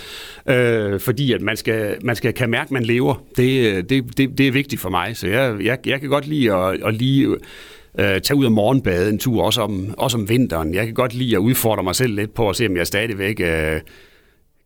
Øh, 0.55 0.99
fordi 0.99 1.33
at 1.33 1.41
man 1.41 1.57
skal, 1.57 1.97
man 2.01 2.15
skal 2.15 2.33
kan 2.33 2.49
mærke, 2.49 2.67
at 2.67 2.71
man 2.71 2.83
lever. 2.83 3.23
Det, 3.37 3.89
det, 3.89 4.17
det, 4.17 4.37
det 4.37 4.47
er 4.47 4.51
vigtigt 4.51 4.81
for 4.81 4.89
mig. 4.89 5.17
Så 5.17 5.27
jeg, 5.27 5.55
jeg, 5.61 5.87
jeg 5.87 5.99
kan 5.99 6.09
godt 6.09 6.27
lide 6.27 6.53
at, 6.53 6.83
at 6.85 6.93
lige 6.93 7.37
øh, 7.99 8.21
tage 8.21 8.35
ud 8.35 8.45
og 8.45 8.51
morgenbade 8.51 9.09
en 9.09 9.19
tur, 9.19 9.43
også 9.43 9.61
om, 9.61 9.93
også 9.97 10.17
om 10.17 10.29
vinteren. 10.29 10.73
Jeg 10.73 10.85
kan 10.85 10.93
godt 10.93 11.13
lide 11.13 11.35
at 11.35 11.39
udfordre 11.39 11.83
mig 11.83 11.95
selv 11.95 12.15
lidt 12.15 12.33
på 12.33 12.49
at 12.49 12.55
se, 12.55 12.65
om 12.65 12.77
jeg 12.77 12.87
stadigvæk 12.87 13.39
øh, 13.39 13.81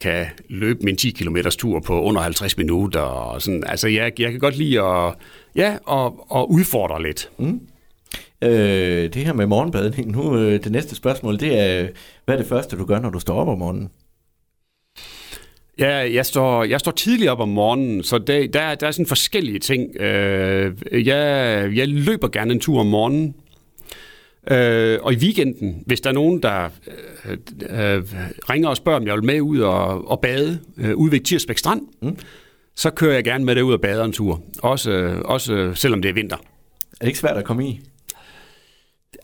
kan 0.01 0.25
løbe 0.49 0.79
min 0.83 0.97
10 0.97 1.11
km 1.11 1.37
tur 1.49 1.79
på 1.79 2.01
under 2.01 2.21
50 2.21 2.57
minutter. 2.57 2.99
Og 2.99 3.41
sådan. 3.41 3.63
Altså, 3.67 3.87
jeg, 3.87 4.19
jeg 4.19 4.31
kan 4.31 4.39
godt 4.39 4.57
lide 4.57 4.81
at, 4.81 5.13
ja, 5.55 5.77
og, 5.85 6.31
og 6.31 6.51
udfordre 6.51 7.03
lidt. 7.03 7.29
Mm. 7.39 7.61
Øh, 8.41 9.13
det 9.13 9.15
her 9.15 9.33
med 9.33 9.45
morgenbadning, 9.45 10.11
nu 10.11 10.37
øh, 10.37 10.63
det 10.63 10.71
næste 10.71 10.95
spørgsmål, 10.95 11.39
det 11.39 11.59
er, 11.59 11.87
hvad 12.25 12.35
er 12.35 12.39
det 12.39 12.47
første, 12.47 12.77
du 12.77 12.85
gør, 12.85 12.99
når 12.99 13.09
du 13.09 13.19
står 13.19 13.35
op 13.35 13.47
om 13.47 13.57
morgenen? 13.57 13.89
Ja, 15.79 16.13
jeg 16.13 16.25
står, 16.25 16.63
jeg 16.63 16.79
står 16.79 16.91
tidligt 16.91 17.29
op 17.29 17.39
om 17.39 17.49
morgenen, 17.49 18.03
så 18.03 18.17
der, 18.17 18.47
der, 18.47 18.75
der 18.75 18.87
er 18.87 18.91
sådan 18.91 19.05
forskellige 19.05 19.59
ting. 19.59 20.01
Øh, 20.01 20.75
jeg, 20.91 21.71
jeg 21.75 21.87
løber 21.87 22.27
gerne 22.27 22.53
en 22.53 22.59
tur 22.59 22.79
om 22.79 22.85
morgenen. 22.85 23.35
Øh, 24.51 24.99
og 25.01 25.13
i 25.13 25.15
weekenden, 25.15 25.83
hvis 25.85 26.01
der 26.01 26.09
er 26.09 26.13
nogen, 26.13 26.43
der 26.43 26.69
øh, 27.25 27.37
øh, 27.69 28.03
ringer 28.49 28.69
og 28.69 28.77
spørger, 28.77 28.99
om 28.99 29.07
jeg 29.07 29.15
vil 29.15 29.23
med 29.23 29.41
ud 29.41 29.59
og, 29.59 30.11
og 30.11 30.19
bade 30.19 30.59
øh, 30.77 30.95
ude 30.95 31.11
ved 31.11 31.19
Tirsbæk 31.19 31.57
Strand, 31.57 31.81
mm. 32.01 32.17
så 32.75 32.89
kører 32.89 33.13
jeg 33.13 33.23
gerne 33.23 33.45
med 33.45 33.55
derud 33.55 33.73
og 33.73 33.81
bader 33.81 34.05
en 34.05 34.11
tur. 34.11 34.41
Også, 34.59 34.91
øh, 34.91 35.21
også 35.25 35.71
selvom 35.75 36.01
det 36.01 36.09
er 36.09 36.13
vinter. 36.13 36.37
Er 36.37 37.01
det 37.01 37.07
ikke 37.07 37.19
svært 37.19 37.37
at 37.37 37.43
komme 37.43 37.67
i? 37.67 37.81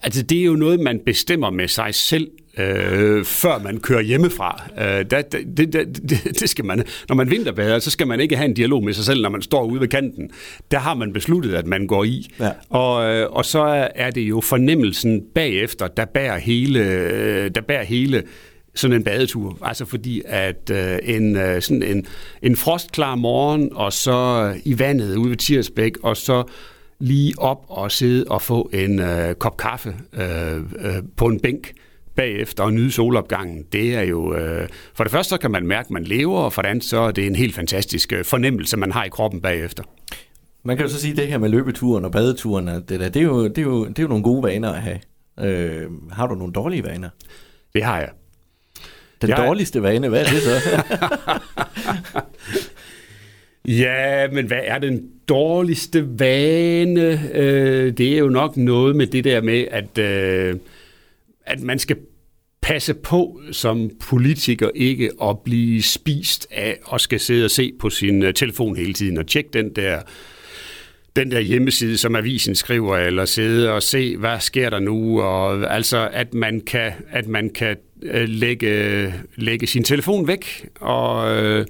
Altså, 0.03 0.23
det 0.23 0.39
er 0.39 0.43
jo 0.43 0.55
noget, 0.55 0.79
man 0.79 0.99
bestemmer 1.05 1.49
med 1.49 1.67
sig 1.67 1.95
selv, 1.95 2.27
øh, 2.57 3.25
før 3.25 3.59
man 3.63 3.79
kører 3.79 4.01
hjemmefra. 4.01 4.63
Øh, 4.77 5.05
der, 5.11 5.21
det, 5.21 5.57
det, 5.57 5.73
det, 6.09 6.39
det 6.39 6.49
skal 6.49 6.65
man, 6.65 6.83
når 7.09 7.15
man 7.15 7.29
vinterbader, 7.29 7.79
så 7.79 7.89
skal 7.89 8.07
man 8.07 8.19
ikke 8.19 8.35
have 8.35 8.45
en 8.45 8.53
dialog 8.53 8.83
med 8.83 8.93
sig 8.93 9.05
selv, 9.05 9.21
når 9.21 9.29
man 9.29 9.41
står 9.41 9.65
ude 9.65 9.81
ved 9.81 9.87
kanten. 9.87 10.31
Der 10.71 10.79
har 10.79 10.93
man 10.93 11.13
besluttet, 11.13 11.55
at 11.55 11.67
man 11.67 11.87
går 11.87 12.03
i. 12.03 12.29
Ja. 12.39 12.51
Og, 12.69 13.15
øh, 13.15 13.29
og 13.31 13.45
så 13.45 13.89
er 13.95 14.11
det 14.11 14.21
jo 14.21 14.41
fornemmelsen 14.41 15.21
bagefter, 15.35 15.87
der 15.87 16.05
bærer 16.05 16.37
hele, 16.37 16.79
øh, 16.79 17.51
der 17.55 17.61
bærer 17.61 17.83
hele 17.83 18.23
sådan 18.75 18.97
en 18.97 19.03
badetur. 19.03 19.57
Altså 19.61 19.85
fordi, 19.85 20.21
at 20.25 20.71
øh, 20.71 20.97
en, 21.03 21.37
øh, 21.37 21.61
sådan 21.61 21.83
en, 21.83 22.05
en 22.41 22.55
frostklar 22.55 23.15
morgen, 23.15 23.69
og 23.73 23.93
så 23.93 24.53
i 24.65 24.79
vandet 24.79 25.15
ude 25.15 25.29
ved 25.29 25.37
Tirsbæk, 25.37 25.97
og 26.03 26.17
så 26.17 26.43
lige 27.03 27.33
op 27.37 27.65
og 27.67 27.91
sidde 27.91 28.25
og 28.29 28.41
få 28.41 28.69
en 28.73 28.99
øh, 28.99 29.35
kop 29.35 29.57
kaffe 29.57 29.95
øh, 30.13 30.57
øh, 30.57 30.95
på 31.17 31.25
en 31.27 31.39
bænk 31.39 31.73
bagefter 32.15 32.63
og 32.63 32.73
nyde 32.73 32.91
solopgangen, 32.91 33.63
det 33.71 33.95
er 33.95 34.01
jo... 34.01 34.35
Øh, 34.35 34.67
for 34.95 35.03
det 35.03 35.11
første 35.11 35.29
så 35.29 35.37
kan 35.37 35.51
man 35.51 35.67
mærke, 35.67 35.87
at 35.87 35.91
man 35.91 36.03
lever, 36.03 36.39
og 36.39 36.53
for 36.53 36.61
det 36.61 36.69
andet 36.69 36.83
så 36.83 36.99
er 36.99 37.11
det 37.11 37.27
en 37.27 37.35
helt 37.35 37.55
fantastisk 37.55 38.13
øh, 38.13 38.25
fornemmelse, 38.25 38.77
man 38.77 38.91
har 38.91 39.03
i 39.03 39.09
kroppen 39.09 39.41
bagefter. 39.41 39.83
Man 40.63 40.77
kan 40.77 40.85
jo 40.85 40.91
så 40.91 40.99
sige, 41.01 41.11
at 41.11 41.17
det 41.17 41.27
her 41.27 41.37
med 41.37 41.49
løbeturen 41.49 42.05
og 42.05 42.11
badeturen, 42.11 42.67
det, 42.67 42.89
der, 42.89 43.09
det, 43.09 43.15
er 43.15 43.21
jo, 43.23 43.47
det, 43.47 43.57
er 43.57 43.61
jo, 43.61 43.85
det 43.87 43.99
er 43.99 44.03
jo 44.03 44.09
nogle 44.09 44.23
gode 44.23 44.43
vaner 44.43 44.71
at 44.71 44.81
have. 44.81 44.99
Øh, 45.41 45.87
har 46.11 46.27
du 46.27 46.35
nogle 46.35 46.53
dårlige 46.53 46.83
vaner? 46.83 47.09
Det 47.73 47.83
har 47.83 47.99
jeg. 47.99 48.09
Den 49.21 49.29
Jeg- 49.29 49.37
dårligste 49.37 49.83
vane, 49.83 50.09
hvad 50.09 50.19
er 50.19 50.29
det 50.29 50.41
så? 50.41 50.83
Ja, 53.81 54.27
men 54.31 54.47
hvad 54.47 54.59
er 54.63 54.79
den 54.79 55.09
dårligste 55.33 56.19
vane? 56.19 57.29
Øh, 57.33 57.93
det 57.97 58.13
er 58.13 58.17
jo 58.17 58.29
nok 58.29 58.57
noget 58.57 58.95
med 58.95 59.07
det 59.07 59.23
der 59.23 59.41
med, 59.41 59.65
at, 59.71 59.97
øh, 59.97 60.55
at 61.45 61.61
man 61.61 61.79
skal 61.79 61.97
passe 62.61 62.93
på 62.93 63.41
som 63.51 63.91
politiker 64.01 64.69
ikke 64.75 65.11
at 65.23 65.39
blive 65.39 65.81
spist 65.81 66.47
af 66.51 66.79
og 66.83 67.01
skal 67.01 67.19
sidde 67.19 67.45
og 67.45 67.51
se 67.51 67.71
på 67.79 67.89
sin 67.89 68.23
øh, 68.23 68.33
telefon 68.33 68.75
hele 68.75 68.93
tiden 68.93 69.17
og 69.17 69.27
tjekke 69.27 69.49
den 69.53 69.75
der 69.75 70.01
den 71.15 71.31
der 71.31 71.39
hjemmeside, 71.39 71.97
som 71.97 72.15
avisen 72.15 72.55
skriver, 72.55 72.97
eller 72.97 73.25
sidde 73.25 73.71
og 73.71 73.83
se, 73.83 74.17
hvad 74.17 74.39
sker 74.39 74.69
der 74.69 74.79
nu, 74.79 75.21
og 75.21 75.75
altså, 75.75 76.09
at 76.13 76.33
man 76.33 76.61
kan, 76.61 76.91
at 77.09 77.27
man 77.27 77.49
kan 77.49 77.77
øh, 78.01 78.29
lægge, 78.29 79.13
lægge 79.35 79.67
sin 79.67 79.83
telefon 79.83 80.27
væk, 80.27 80.67
og 80.79 81.37
øh, 81.37 81.65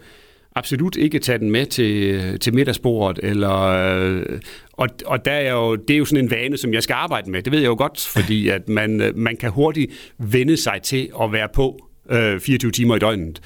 absolut 0.56 0.96
ikke 0.96 1.20
tage 1.20 1.38
den 1.38 1.52
med 1.52 1.66
til, 1.66 2.40
til 2.40 2.54
middagsbordet, 2.54 3.20
eller, 3.24 3.60
øh, 3.60 4.40
og, 4.72 4.88
og 5.06 5.26
der 5.26 5.32
er 5.32 5.54
jo, 5.54 5.76
det 5.76 5.94
er 5.94 5.98
jo 5.98 6.06
sådan 6.06 6.24
en 6.24 6.32
vane, 6.32 6.58
som 6.58 6.74
jeg 6.74 6.84
skal 6.84 6.94
arbejde 6.94 7.32
med, 7.32 7.42
det 7.42 7.52
ved 7.52 7.60
jeg 7.60 7.68
jo 7.68 7.76
godt, 7.78 8.08
fordi 8.14 8.50
at 8.58 8.70
man, 8.70 9.02
øh, 9.02 9.18
man 9.18 9.38
kan 9.38 9.52
hurtigt 9.52 10.14
vende 10.18 10.58
sig 10.58 10.80
til 10.84 11.10
at 11.22 11.32
være 11.32 11.48
på 11.54 11.90
øh, 12.10 12.40
24 12.40 12.72
timer 12.72 12.96
i 12.96 13.00
døgnet. 13.00 13.42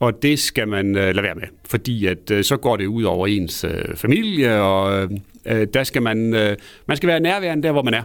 Og 0.00 0.22
det 0.22 0.38
skal 0.38 0.68
man 0.68 0.96
øh, 0.96 1.14
lade 1.14 1.22
være 1.22 1.34
med, 1.34 1.48
fordi 1.64 2.06
at 2.06 2.30
øh, 2.30 2.44
så 2.44 2.56
går 2.56 2.76
det 2.76 2.86
ud 2.86 3.02
over 3.02 3.26
ens 3.26 3.64
øh, 3.64 3.96
familie, 3.96 4.60
og 4.60 5.08
øh, 5.46 5.66
der 5.74 5.84
skal 5.84 6.02
man, 6.02 6.34
øh, 6.34 6.56
man 6.88 6.96
skal 6.96 7.06
være 7.06 7.20
nærværende 7.20 7.62
der, 7.62 7.72
hvor 7.72 7.82
man 7.82 7.94
er. 7.94 8.02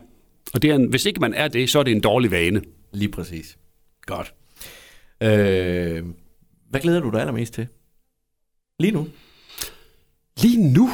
Og 0.54 0.62
det 0.62 0.72
er 0.72 0.76
en, 0.76 0.86
hvis 0.86 1.06
ikke 1.06 1.20
man 1.20 1.34
er 1.34 1.48
det, 1.48 1.70
så 1.70 1.80
er 1.80 1.84
det 1.84 1.92
en 1.92 2.02
dårlig 2.02 2.32
vane. 2.32 2.62
Lige 2.94 3.12
præcis. 3.12 3.58
Godt. 4.06 4.34
Øh, 5.24 6.04
hvad 6.70 6.82
glæder 6.82 7.00
du 7.00 7.10
dig 7.10 7.20
allermest 7.20 7.54
til? 7.54 7.68
Lige 8.80 8.92
nu? 8.92 9.08
Lige 10.42 10.74
nu, 10.74 10.90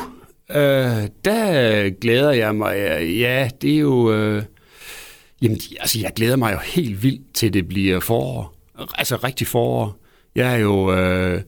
øh, 0.51 1.07
der 1.25 1.89
glæder 1.89 2.31
jeg 2.31 2.55
mig, 2.55 2.75
ja, 3.19 3.49
det 3.61 3.73
er 3.73 3.79
jo, 3.79 4.13
øh, 4.13 4.43
jamen, 5.41 5.59
altså 5.79 5.99
jeg 5.99 6.11
glæder 6.15 6.35
mig 6.35 6.53
jo 6.53 6.57
helt 6.57 7.03
vildt 7.03 7.33
til 7.33 7.53
det 7.53 7.67
bliver 7.67 7.99
forår. 7.99 8.55
Altså 8.93 9.15
rigtig 9.15 9.47
forår. 9.47 9.97
Jeg 10.35 10.53
er 10.53 10.57
jo, 10.57 10.93
øh, 10.93 11.41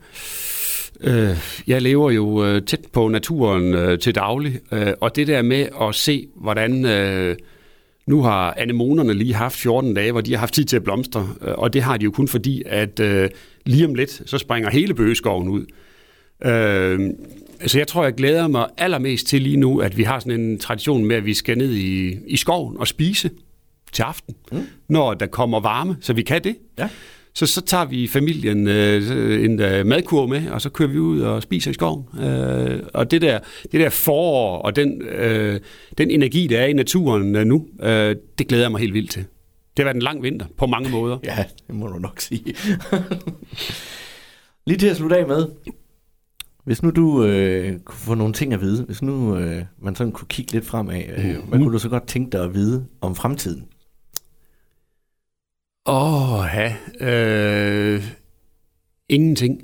øh, 1.01 1.37
jeg 1.67 1.81
lever 1.81 2.11
jo 2.11 2.45
øh, 2.45 2.61
tæt 2.61 2.79
på 2.93 3.07
naturen 3.07 3.73
øh, 3.73 3.99
til 3.99 4.15
daglig, 4.15 4.59
øh, 4.71 4.93
og 5.01 5.15
det 5.15 5.27
der 5.27 5.41
med 5.41 5.67
at 5.81 5.95
se, 5.95 6.27
hvordan... 6.35 6.85
Øh, 6.85 7.35
nu 8.07 8.21
har 8.21 8.53
anemonerne 8.57 9.13
lige 9.13 9.33
haft 9.33 9.55
14 9.55 9.93
dage, 9.93 10.11
hvor 10.11 10.21
de 10.21 10.31
har 10.31 10.39
haft 10.39 10.53
tid 10.53 10.65
til 10.65 10.75
at 10.75 10.83
blomstre, 10.83 11.29
øh, 11.41 11.53
og 11.57 11.73
det 11.73 11.81
har 11.81 11.97
de 11.97 12.03
jo 12.03 12.11
kun 12.11 12.27
fordi, 12.27 12.63
at 12.65 12.99
øh, 12.99 13.29
lige 13.65 13.85
om 13.85 13.95
lidt, 13.95 14.21
så 14.25 14.37
springer 14.37 14.69
hele 14.69 14.93
bøgeskoven 14.93 15.49
ud. 15.49 15.65
Øh, 16.45 17.09
så 17.65 17.77
jeg 17.77 17.87
tror, 17.87 18.03
jeg 18.03 18.13
glæder 18.13 18.47
mig 18.47 18.67
allermest 18.77 19.27
til 19.27 19.41
lige 19.41 19.57
nu, 19.57 19.79
at 19.79 19.97
vi 19.97 20.03
har 20.03 20.19
sådan 20.19 20.39
en 20.39 20.59
tradition 20.59 21.05
med, 21.05 21.15
at 21.15 21.25
vi 21.25 21.33
skal 21.33 21.57
ned 21.57 21.73
i, 21.73 22.17
i 22.27 22.37
skoven 22.37 22.77
og 22.77 22.87
spise. 22.87 23.29
til 23.91 24.03
aften, 24.03 24.35
mm. 24.51 24.67
når 24.89 25.13
der 25.13 25.25
kommer 25.25 25.59
varme, 25.59 25.97
så 26.01 26.13
vi 26.13 26.21
kan 26.21 26.43
det. 26.43 26.55
Ja. 26.77 26.89
Så, 27.33 27.45
så 27.45 27.61
tager 27.61 27.85
vi 27.85 28.07
familien 28.07 28.67
øh, 28.67 29.45
en 29.45 29.59
øh, 29.59 29.85
madkur 29.85 30.27
med, 30.27 30.49
og 30.49 30.61
så 30.61 30.69
kører 30.69 30.89
vi 30.89 30.99
ud 30.99 31.21
og 31.21 31.43
spiser 31.43 31.71
i 31.71 31.73
skoven. 31.73 32.05
Øh, 32.23 32.79
og 32.93 33.11
det 33.11 33.21
der, 33.21 33.39
det 33.71 33.79
der 33.79 33.89
forår 33.89 34.57
og 34.57 34.75
den, 34.75 35.01
øh, 35.01 35.59
den 35.97 36.11
energi, 36.11 36.47
der 36.47 36.59
er 36.59 36.65
i 36.65 36.73
naturen 36.73 37.35
øh, 37.35 37.45
nu, 37.45 37.67
øh, 37.81 38.15
det 38.37 38.47
glæder 38.47 38.63
jeg 38.63 38.71
mig 38.71 38.79
helt 38.79 38.93
vildt 38.93 39.11
til. 39.11 39.21
Det 39.77 39.79
har 39.79 39.83
været 39.83 39.95
en 39.95 40.01
lang 40.01 40.23
vinter 40.23 40.45
på 40.57 40.65
mange 40.65 40.89
måder. 40.89 41.17
Ja, 41.23 41.45
det 41.67 41.75
må 41.75 41.87
du 41.87 41.99
nok 41.99 42.19
sige. 42.19 42.43
Lige 44.67 44.77
til 44.77 44.87
at 44.87 44.97
slutte 44.97 45.17
af 45.17 45.27
med, 45.27 45.47
hvis 46.63 46.83
nu 46.83 46.89
du 46.89 47.23
øh, 47.25 47.79
kunne 47.79 47.97
få 47.97 48.13
nogle 48.13 48.33
ting 48.33 48.53
at 48.53 48.61
vide, 48.61 48.83
hvis 48.83 49.01
nu 49.01 49.37
øh, 49.37 49.63
man 49.81 49.95
sådan 49.95 50.13
kunne 50.13 50.27
kigge 50.27 50.51
lidt 50.51 50.65
fremad, 50.65 51.01
øh, 51.17 51.25
Mhm. 51.25 51.41
hvad 51.49 51.59
kunne 51.59 51.73
du 51.73 51.79
så 51.79 51.89
godt 51.89 52.07
tænke 52.07 52.31
dig 52.37 52.43
at 52.43 52.53
vide 52.53 52.85
om 53.01 53.15
fremtiden? 53.15 53.65
Åh, 55.85 56.33
oh, 56.39 56.45
ja. 56.53 56.75
Øh, 57.07 58.03
ingenting. 59.09 59.63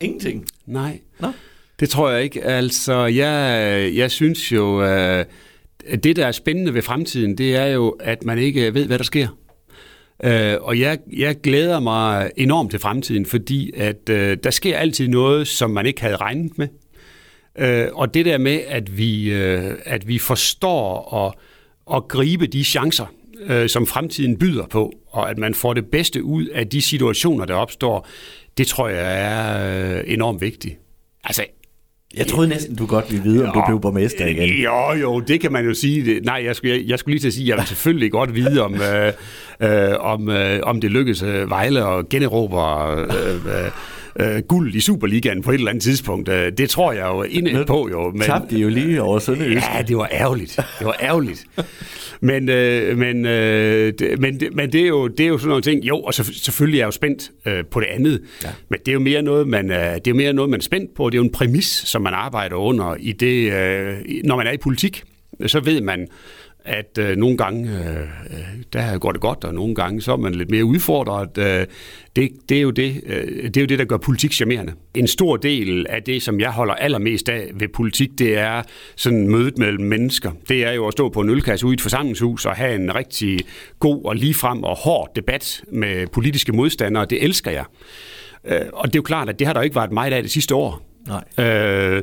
Ingenting. 0.00 0.46
Nej. 0.66 1.00
Nå. 1.20 1.28
Det 1.80 1.88
tror 1.90 2.10
jeg 2.10 2.22
ikke. 2.22 2.44
Altså, 2.44 3.04
jeg, 3.06 3.92
jeg 3.96 4.10
synes 4.10 4.52
jo, 4.52 4.82
øh, 4.82 5.24
at 5.86 6.04
det, 6.04 6.16
der 6.16 6.26
er 6.26 6.32
spændende 6.32 6.74
ved 6.74 6.82
fremtiden, 6.82 7.38
det 7.38 7.56
er 7.56 7.66
jo, 7.66 7.88
at 7.90 8.24
man 8.24 8.38
ikke 8.38 8.74
ved, 8.74 8.86
hvad 8.86 8.98
der 8.98 9.04
sker. 9.04 9.28
Øh, 10.24 10.56
og 10.60 10.80
jeg, 10.80 10.98
jeg 11.16 11.40
glæder 11.40 11.80
mig 11.80 12.30
enormt 12.36 12.70
til 12.70 12.80
fremtiden, 12.80 13.26
fordi 13.26 13.72
at 13.76 14.08
øh, 14.10 14.36
der 14.44 14.50
sker 14.50 14.78
altid 14.78 15.08
noget, 15.08 15.48
som 15.48 15.70
man 15.70 15.86
ikke 15.86 16.00
havde 16.00 16.16
regnet 16.16 16.58
med. 16.58 16.68
Øh, 17.58 17.88
og 17.92 18.14
det 18.14 18.24
der 18.24 18.38
med, 18.38 18.60
at 18.66 18.98
vi, 18.98 19.32
øh, 19.32 19.74
at 19.84 20.08
vi 20.08 20.18
forstår 20.18 21.14
at, 21.26 21.34
at 21.96 22.08
gribe 22.08 22.46
de 22.46 22.64
chancer, 22.64 23.06
øh, 23.46 23.68
som 23.68 23.86
fremtiden 23.86 24.38
byder 24.38 24.66
på, 24.66 24.92
og 25.06 25.30
at 25.30 25.38
man 25.38 25.54
får 25.54 25.74
det 25.74 25.86
bedste 25.86 26.24
ud 26.24 26.46
af 26.46 26.68
de 26.68 26.82
situationer, 26.82 27.44
der 27.44 27.54
opstår, 27.54 28.06
det 28.58 28.66
tror 28.66 28.88
jeg 28.88 29.22
er 29.22 29.96
øh, 29.98 30.04
enormt 30.06 30.40
vigtigt. 30.40 30.78
Altså, 31.24 31.44
jeg 32.16 32.26
troede 32.26 32.48
næsten, 32.48 32.76
du 32.76 32.86
godt 32.86 33.10
ville 33.10 33.24
vide, 33.24 33.46
om 33.46 33.54
du 33.54 33.62
blev 33.66 33.80
borgmester 33.80 34.26
igen. 34.26 34.48
Jo, 34.48 34.92
jo, 35.00 35.20
det 35.20 35.40
kan 35.40 35.52
man 35.52 35.64
jo 35.64 35.74
sige. 35.74 36.20
Nej, 36.20 36.42
jeg 36.44 36.56
skulle, 36.56 36.76
jeg, 36.76 36.84
jeg 36.86 36.98
skulle 36.98 37.12
lige 37.12 37.20
til 37.20 37.28
at 37.28 37.34
sige, 37.34 37.44
at 37.44 37.48
jeg 37.48 37.56
vil 37.58 37.66
selvfølgelig 37.66 38.12
godt 38.12 38.34
vide, 38.34 38.62
om, 38.62 38.74
øh, 38.74 39.12
øh, 39.60 39.94
om, 40.00 40.30
øh, 40.30 40.60
om 40.62 40.80
det 40.80 40.90
lykkes 40.90 41.22
øh, 41.22 41.50
Vejle 41.50 41.84
og 41.84 42.08
generobre 42.08 42.94
øh, 42.96 43.34
øh, 43.34 43.70
øh, 44.20 44.38
guld 44.48 44.74
i 44.74 44.80
Superligaen 44.80 45.42
på 45.42 45.50
et 45.50 45.54
eller 45.54 45.70
andet 45.70 45.82
tidspunkt. 45.82 46.28
Øh, 46.28 46.52
det 46.52 46.70
tror 46.70 46.92
jeg 46.92 47.06
jo 47.06 47.22
inde 47.22 47.64
på, 47.66 47.88
jo. 47.90 48.10
Men... 48.10 48.22
Tabte 48.22 48.56
de 48.56 48.60
jo 48.60 48.68
lige 48.68 49.02
over 49.02 49.18
Sønderjysk. 49.18 49.66
Ja, 49.74 49.82
det 49.82 49.96
var 49.96 50.08
ærgerligt. 50.12 50.56
Det 50.78 50.86
var 50.86 50.96
ærgerligt. 51.00 51.44
Men, 52.20 52.48
øh, 52.48 52.98
men, 52.98 53.26
øh, 53.26 53.92
det, 53.98 54.18
men, 54.20 54.40
det, 54.40 54.54
men 54.54 54.72
det, 54.72 54.80
er 54.80 54.86
jo, 54.86 55.08
det 55.08 55.24
er 55.24 55.28
jo 55.28 55.38
sådan 55.38 55.48
nogle 55.48 55.62
ting. 55.62 55.84
Jo, 55.84 56.00
og 56.00 56.14
så, 56.14 56.32
selvfølgelig 56.34 56.78
er 56.78 56.82
jeg 56.82 56.86
jo 56.86 56.90
spændt 56.90 57.30
øh, 57.46 57.64
på 57.70 57.80
det 57.80 57.86
andet. 57.86 58.22
Ja. 58.44 58.48
Men 58.68 58.78
det 58.78 58.88
er 58.88 58.92
jo 58.92 59.00
mere 59.00 59.22
noget, 59.22 59.48
man, 59.48 59.70
øh, 59.70 59.76
det 59.76 59.94
er 59.94 60.00
jo 60.08 60.14
mere 60.14 60.32
noget, 60.32 60.50
man 60.50 60.60
er 60.60 60.64
spændt 60.64 60.94
på. 60.94 61.10
Det 61.10 61.14
er 61.14 61.18
jo 61.18 61.24
en 61.24 61.32
præmis, 61.32 61.66
som 61.66 62.02
man 62.02 62.14
arbejder 62.14 62.56
under 62.56 62.96
i 63.00 63.12
det, 63.12 63.52
øh, 63.52 63.96
når 64.24 64.36
man 64.36 64.46
er 64.46 64.52
i 64.52 64.56
politik. 64.56 65.02
Så 65.46 65.60
ved 65.60 65.80
man, 65.80 66.08
at 66.64 66.98
øh, 66.98 67.16
nogle 67.16 67.36
gange, 67.36 67.70
øh, 67.70 68.00
øh, 68.00 68.38
der 68.72 68.98
går 68.98 69.12
det 69.12 69.20
godt, 69.20 69.44
og 69.44 69.54
nogle 69.54 69.74
gange, 69.74 70.02
så 70.02 70.12
er 70.12 70.16
man 70.16 70.34
lidt 70.34 70.50
mere 70.50 70.64
udfordret. 70.64 71.38
Øh, 71.38 71.66
det, 72.16 72.30
det, 72.48 72.56
er 72.56 72.60
jo 72.60 72.70
det, 72.70 73.00
øh, 73.06 73.44
det 73.44 73.56
er 73.56 73.60
jo 73.60 73.66
det, 73.66 73.78
der 73.78 73.84
gør 73.84 73.96
politik 73.96 74.32
charmerende. 74.32 74.72
En 74.94 75.06
stor 75.06 75.36
del 75.36 75.86
af 75.88 76.02
det, 76.02 76.22
som 76.22 76.40
jeg 76.40 76.50
holder 76.50 76.74
allermest 76.74 77.28
af 77.28 77.50
ved 77.54 77.68
politik, 77.68 78.10
det 78.18 78.38
er 78.38 78.62
sådan 78.96 79.28
mødet 79.28 79.58
mellem 79.58 79.84
mennesker. 79.84 80.30
Det 80.48 80.66
er 80.66 80.72
jo 80.72 80.86
at 80.86 80.92
stå 80.92 81.08
på 81.08 81.20
en 81.20 81.30
ølkasse 81.30 81.66
ude 81.66 81.72
i 81.72 81.76
et 81.76 81.80
forsamlingshus 81.80 82.46
og 82.46 82.52
have 82.52 82.74
en 82.74 82.94
rigtig 82.94 83.40
god 83.78 84.04
og 84.04 84.16
ligefrem 84.16 84.62
og 84.62 84.76
hård 84.76 85.12
debat 85.16 85.62
med 85.72 86.06
politiske 86.06 86.52
modstandere. 86.52 87.04
Det 87.04 87.24
elsker 87.24 87.50
jeg. 87.50 87.64
Øh, 88.44 88.60
og 88.72 88.86
det 88.86 88.94
er 88.94 88.98
jo 88.98 89.02
klart, 89.02 89.28
at 89.28 89.38
det 89.38 89.46
har 89.46 89.54
der 89.54 89.62
ikke 89.62 89.76
været 89.76 89.92
meget 89.92 90.12
af 90.12 90.22
det 90.22 90.30
sidste 90.30 90.54
år. 90.54 90.82
Nej. 91.06 91.46
Øh, 91.46 92.02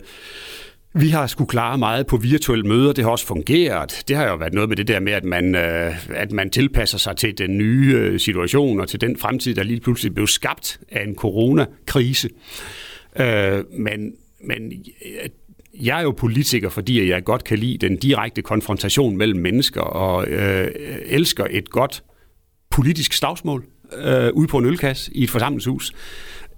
vi 0.94 1.10
har 1.10 1.28
skulle 1.28 1.48
klare 1.48 1.78
meget 1.78 2.08
på 2.08 2.18
virtuelle 2.18 2.68
møder, 2.68 2.94
det 2.94 3.04
har 3.04 3.12
også 3.12 3.26
fungeret. 3.26 4.04
Det 4.08 4.18
har 4.18 4.28
jo 4.30 4.36
været 4.36 4.54
noget 4.54 4.70
med 4.70 4.78
det 4.78 4.88
der 4.88 5.00
med, 5.00 5.14
at 5.14 5.24
man, 5.24 5.56
øh, 5.56 5.96
at 6.10 6.32
man 6.32 6.50
tilpasser 6.50 6.98
sig 6.98 7.18
til 7.18 7.38
den 7.38 7.58
nye 7.58 7.94
øh, 7.96 8.20
situation 8.20 8.80
og 8.80 8.88
til 8.88 9.02
den 9.02 9.18
fremtid, 9.18 9.56
der 9.56 9.64
lige 9.64 9.80
pludselig 9.80 10.14
blev 10.14 10.28
skabt 10.28 10.80
af 10.92 11.04
en 11.04 11.16
coronakrise. 11.16 12.30
Øh, 13.20 13.64
men, 13.80 14.14
men 14.44 14.86
jeg 15.82 16.00
er 16.00 16.04
jo 16.04 16.12
politiker, 16.12 16.70
fordi 16.70 17.10
jeg 17.10 17.24
godt 17.24 17.44
kan 17.44 17.58
lide 17.58 17.78
den 17.88 17.98
direkte 17.98 18.42
konfrontation 18.42 19.18
mellem 19.18 19.40
mennesker 19.40 19.82
og 19.82 20.28
øh, 20.28 20.72
elsker 21.06 21.48
et 21.50 21.70
godt 21.70 22.04
politisk 22.70 23.14
slagsmål 23.14 23.66
øh, 23.98 24.30
ude 24.34 24.48
på 24.48 24.58
en 24.58 24.66
ølkasse 24.66 25.12
i 25.14 25.24
et 25.24 25.30
forsamlingshus. 25.30 25.94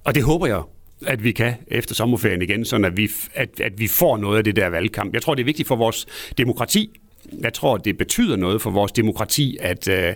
Og 0.03 0.15
det 0.15 0.23
håber 0.23 0.47
jeg, 0.47 0.61
at 1.07 1.23
vi 1.23 1.31
kan 1.31 1.53
efter 1.67 1.95
sommerferien 1.95 2.41
igen, 2.41 2.65
sådan 2.65 2.85
at 2.85 2.97
vi, 2.97 3.09
at, 3.33 3.59
at 3.59 3.79
vi 3.79 3.87
får 3.87 4.17
noget 4.17 4.37
af 4.37 4.43
det 4.43 4.55
der 4.55 4.67
valgkamp. 4.67 5.13
Jeg 5.13 5.21
tror, 5.21 5.35
det 5.35 5.41
er 5.41 5.45
vigtigt 5.45 5.67
for 5.67 5.75
vores 5.75 6.05
demokrati. 6.37 6.99
Jeg 7.41 7.53
tror, 7.53 7.77
det 7.77 7.97
betyder 7.97 8.35
noget 8.35 8.61
for 8.61 8.69
vores 8.69 8.91
demokrati, 8.91 9.57
at, 9.61 9.87
øh, 9.87 10.13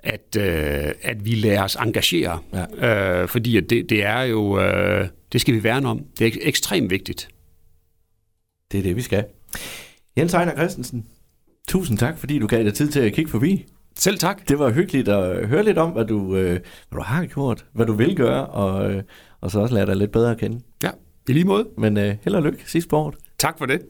at, 0.00 0.36
øh, 0.38 0.92
at 1.02 1.24
vi 1.24 1.34
lader 1.34 1.62
os 1.62 1.76
engagere. 1.76 2.38
Ja. 2.80 3.22
Øh, 3.22 3.28
fordi 3.28 3.56
at 3.56 3.70
det, 3.70 3.90
det 3.90 4.04
er 4.04 4.22
jo, 4.22 4.60
øh, 4.60 5.08
det 5.32 5.40
skal 5.40 5.54
vi 5.54 5.64
værne 5.64 5.88
om. 5.88 6.04
Det 6.18 6.26
er 6.26 6.30
ek- 6.30 6.48
ekstremt 6.48 6.90
vigtigt. 6.90 7.28
Det 8.72 8.78
er 8.78 8.82
det, 8.82 8.96
vi 8.96 9.02
skal. 9.02 9.24
Jens 10.18 10.34
Ejner 10.34 10.52
Christensen, 10.54 11.06
tusind 11.68 11.98
tak, 11.98 12.18
fordi 12.18 12.38
du 12.38 12.46
gav 12.46 12.64
dig 12.64 12.74
tid 12.74 12.88
til 12.88 13.00
at 13.00 13.12
kigge 13.12 13.30
forbi. 13.30 13.66
Selv 13.96 14.18
tak. 14.18 14.48
Det 14.48 14.58
var 14.58 14.70
hyggeligt 14.70 15.08
at 15.08 15.48
høre 15.48 15.64
lidt 15.64 15.78
om, 15.78 15.90
hvad 15.90 16.04
du, 16.04 16.36
øh, 16.36 16.50
hvad 16.50 16.96
du 16.96 17.02
har 17.02 17.26
gjort, 17.26 17.64
hvad 17.72 17.86
du 17.86 17.92
vil 17.92 18.16
gøre, 18.16 18.46
og, 18.46 18.92
øh, 18.92 19.02
og 19.40 19.50
så 19.50 19.60
også 19.60 19.74
lære 19.74 19.86
dig 19.86 19.96
lidt 19.96 20.12
bedre 20.12 20.30
at 20.30 20.38
kende. 20.38 20.60
Ja, 20.82 20.90
i 21.28 21.32
lige 21.32 21.44
måde. 21.44 21.68
Men 21.78 21.96
øh, 21.96 22.16
held 22.22 22.34
og 22.34 22.42
lykke 22.42 22.62
sidst 22.66 22.88
på 22.88 22.96
året. 22.96 23.14
Tak 23.38 23.58
for 23.58 23.66
det. 23.66 23.80